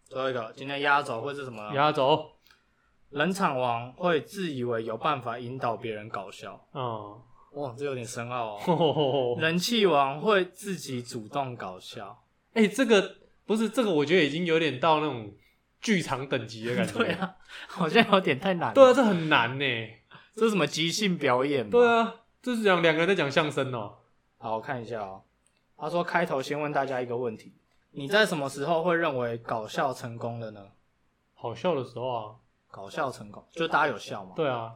[0.10, 1.76] 最后一个，今天压轴会是什么呢？
[1.76, 2.26] 压轴。
[3.10, 7.22] 冷场王会自以为有办法引导别人搞笑，嗯。
[7.54, 8.62] 哇，这有点深奥哦。
[8.68, 9.42] 哦。
[9.42, 15.34] 人气王会自己主动搞笑，哎，这个不是这个，我觉得已经有点到那种
[15.82, 16.94] 剧场等级的感觉。
[17.00, 17.12] 对。
[17.14, 17.36] 啊，
[17.68, 18.74] 好像有点太难了。
[18.74, 19.66] 对啊，这很难呢。
[20.34, 21.72] 这是什么即兴表演吗？
[21.72, 23.96] 对啊，这是讲两个人在讲相声哦。
[24.38, 25.24] 好，我看一下哦。
[25.78, 27.54] 他说开头先问大家一个问题：
[27.98, 30.68] 你在什么时候会认为搞笑成功了呢？
[31.34, 32.36] 好笑的时候啊。
[32.70, 34.34] 搞笑成功，就大家有笑嘛。
[34.36, 34.76] 对啊。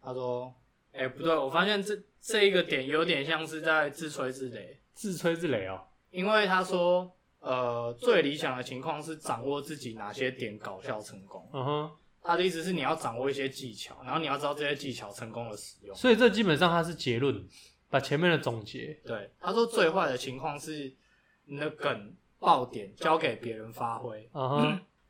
[0.00, 0.54] 他说
[0.92, 5.80] ：“哎、不对，我发现这这一个点有点像是在自吹自擂，自吹自擂哦。
[6.10, 11.48] 因为他说，呃，最理想的情况是掌握自己哪些点搞笑成功。
[11.52, 11.90] 嗯哼。
[12.22, 15.96] 他的意思是你要掌握一些技巧，然后你要知道这些技巧成功的使用。
[15.96, 17.44] 所以这基本上它是结论，
[17.88, 18.92] 把前面的总结。
[19.04, 20.94] 对，他说最坏的情况是
[21.46, 24.28] 你的梗爆点交给别人发挥。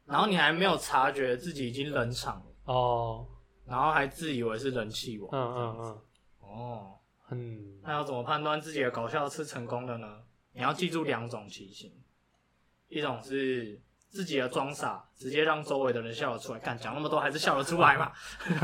[0.05, 3.27] 然后你还没有察觉自己已经冷场了，哦。
[3.65, 5.29] 然后还自以为是人气王。
[5.33, 5.99] 嗯嗯嗯。
[6.41, 6.95] 哦，
[7.31, 7.81] 嗯。
[7.83, 10.07] 那要怎么判断自己的搞笑是成功的呢？
[10.53, 11.93] 你要记住两种情形，
[12.89, 16.59] 一种是自己的装傻，直接让周围的人笑得出来。
[16.61, 18.13] 干讲那么多还是笑得出来嘛？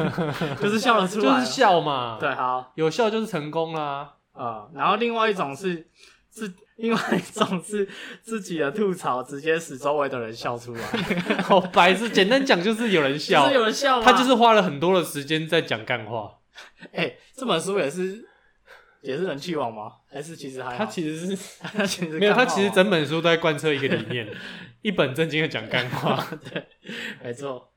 [0.62, 2.18] 就是笑得出来，就是笑嘛。。
[2.20, 4.14] 对，好，有笑就是成功啦。
[4.32, 5.86] 呃，然后另外一种是
[6.32, 7.86] 自，另外一种是
[8.22, 10.82] 自己的吐槽直接使周围的人笑出来，
[11.44, 14.00] 好白痴，简单讲就是有人笑就是，有人笑？
[14.00, 16.38] 他就是花了很多的时间在讲干话。
[16.92, 18.26] 哎、这本书也是
[19.02, 19.92] 也是人气王吗？
[20.10, 24.26] 还是其实还他其实是 他其实没有，他其实整本书都在贯彻一个理念，
[24.80, 26.26] 一本正经的讲干话。
[26.50, 26.66] 对
[27.22, 27.70] 没错。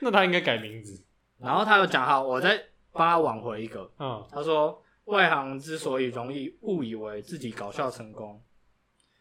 [0.00, 1.04] 那他应该改名字。
[1.40, 2.60] 然后他又讲好，我再
[2.92, 3.90] 帮他挽回一个。
[3.98, 8.42] 嗯他说，外行之所以容易误以为自己搞笑成功，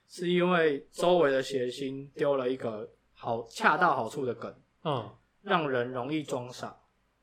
[0.08, 5.10] 是因为周围的谐星丢了一个好恰到好处的梗，嗯。
[5.42, 6.74] 让人容易装傻，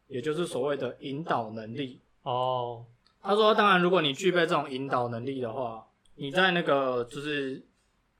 [0.07, 2.03] 也就是所谓的引导能力。
[2.23, 2.85] 哦。
[3.23, 5.87] 他说，当然，如果你具备这种引导能力的话，
[6.17, 7.65] 你在那个就是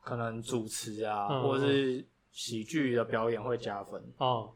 [0.03, 4.03] 可能主持啊，嗯或者是喜剧的表演会加分。
[4.17, 4.55] 哦。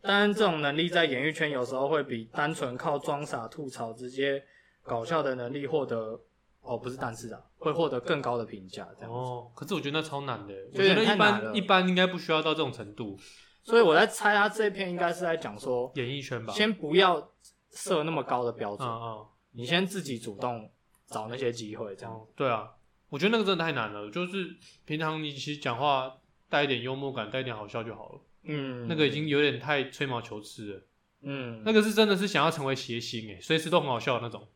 [0.00, 4.42] 当然，这种能力在演艺圈有时候会比单纯靠装傻吐槽直接
[4.86, 6.20] 搞笑的能力获得
[6.60, 9.16] 哦，不是但是啊，会获得更高的评价这样子。
[9.16, 9.50] 哦。
[9.54, 13.18] 可是我觉得那超难的，我觉得一般一般应该不需要到这种程度。
[13.62, 16.52] 所以我在猜他这一篇应该是在讲说，演艺圈吧。
[16.52, 17.32] 先不要
[17.70, 19.26] 设那么高的标准，嗯嗯。
[19.52, 20.70] 你先自己主动
[21.06, 22.14] 找那些机会，这样。
[22.14, 22.70] 哦，对啊，
[23.08, 24.10] 我觉得那个真的太难了。
[24.10, 26.12] 就是平常你其实讲话
[26.48, 28.20] 带一点幽默感，带一点好笑就好了。
[28.44, 30.82] 嗯，那个已经有点太吹毛求疵了。
[31.22, 34.46] 嗯，那个是真的是想要成为谐星诶，随时都很好笑的那种。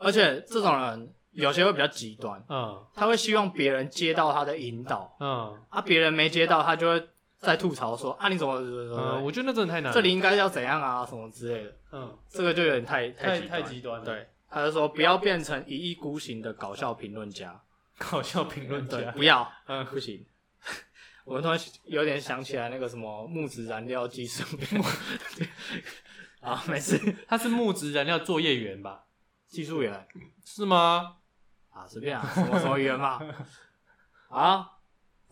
[0.00, 9.94] 而且这种人有些会比较极端，嗯他会希望别人接到他的引导，嗯啊，别人没接到，他就会在吐槽说啊，你怎么怎么怎么嗯，我觉得那真的太难了。
[9.94, 13.48] 这里应该要怎样啊，什么之类的，嗯这个就有点太太极端。
[13.48, 14.04] 太极端了。
[14.04, 17.60] 对，他就说不要变成一意孤行的搞笑评论家，
[17.98, 19.10] 搞笑评论对，家。
[19.12, 20.24] 不要，嗯，不行。
[21.24, 24.42] 我突然有点想起来那个什么木质燃料技术，
[26.40, 26.98] 啊，没事，
[27.28, 29.04] 他是木质燃料作业员吧？
[29.50, 30.08] 技术员
[30.44, 31.16] 是吗？
[31.70, 33.20] 啊，随便啊，什么什么员嘛，
[34.30, 34.70] 啊，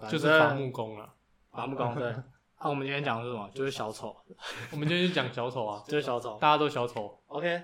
[0.02, 1.14] 就是正伐木工了。
[1.52, 2.10] 伐木工对。
[2.58, 3.48] 啊，我们今天讲的是什么？
[3.54, 4.16] 就是小丑，
[4.72, 6.36] 我们今天就讲小丑啊，就是小丑。
[6.40, 7.16] 大家都小丑。
[7.28, 7.62] OK，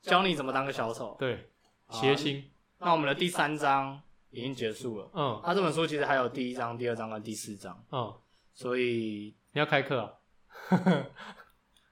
[0.00, 1.14] 教你怎么当个小丑。
[1.18, 1.50] 对，
[1.90, 2.50] 谐星。
[2.78, 5.10] 那我们的第三章已经结束了。
[5.12, 8.14] 嗯他这本书其实还有第一章、第二章跟第四章，嗯，
[8.54, 10.14] 所以你要开课啊？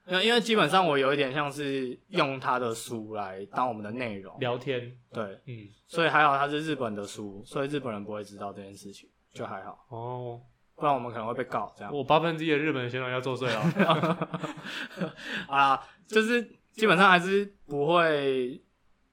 [0.09, 4.91] 因为因为基本上我有一点像是用他的书来当我们的内容，聊天。
[5.13, 10.41] 对，嗯，所以还好他是日本的书，所以日本人不会知道这件事情，就还好，哦，
[10.75, 11.93] 不然我们可能会被告这样。
[11.93, 14.27] 我八分之一的日本学长要作祟了。
[15.47, 16.41] 好啦，就是
[16.71, 18.59] 基本上还是不会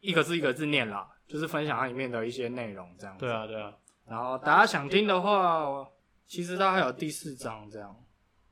[0.01, 3.15] 一个字一个字念啦，就是分享它里面的一些内容这样。
[3.19, 3.73] 对，啊，对啊。
[4.09, 5.87] 然后大家想听的话，
[6.27, 7.95] 其实它还有第四章这样。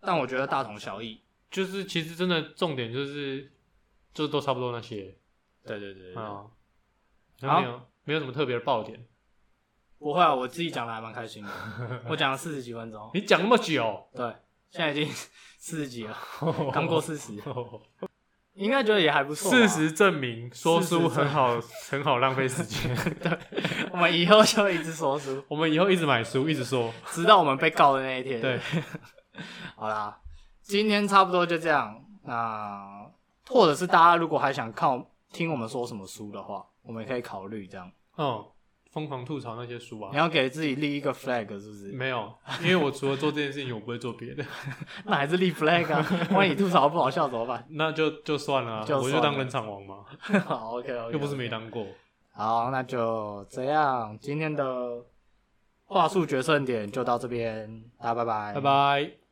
[0.01, 1.24] 但我觉得大同小异。
[1.55, 3.49] 就是其实真的重点就是，
[4.13, 5.17] 就都差不多那些
[5.65, 6.43] 对对对对对啊，
[7.41, 9.07] 没有没有什么特别的爆点。
[10.01, 11.51] 不会啊，我自己讲的还蛮开心的，
[12.09, 14.27] 我讲了四十几分钟，你讲那么久，对，
[14.69, 15.09] 现在已经
[15.57, 16.19] 四十几了，
[16.75, 17.33] 刚过四十，
[18.55, 19.57] 应该觉得也还不错吧。
[19.57, 22.91] 事实证明说书很好，很好浪费时间。
[23.93, 26.93] 我们以后就一直说书，我们以后一直买书，一直说。
[27.13, 28.41] 直到我们被告的那一天。
[28.41, 28.59] 对，
[29.77, 30.21] 好啦，
[30.65, 32.03] 今天差不多就这样。
[32.25, 33.07] 那
[33.49, 37.91] 或者是大家如果还想看听我们说什么书的话，我们也可以考虑这样。
[38.17, 38.43] 嗯，
[38.91, 40.17] 疯狂吐槽那些书啊你。
[40.17, 41.93] 要给自己立一个 flag 是不是？
[41.93, 44.43] 没有，因为我除了做这件事情，我不会做别的，
[45.05, 46.07] 那还是立 flag 啊！
[46.33, 47.67] 万一你吐槽不好笑怎么办？
[47.71, 50.05] 那就就算了我就当冷场王嘛，
[50.47, 51.49] 好，OK OK，又不是没。
[51.49, 51.87] 当过。
[52.33, 55.05] 好，那就这样，今天的
[55.85, 58.61] 话术决胜点就到这边，大家拜拜，拜。
[58.61, 59.24] 拜。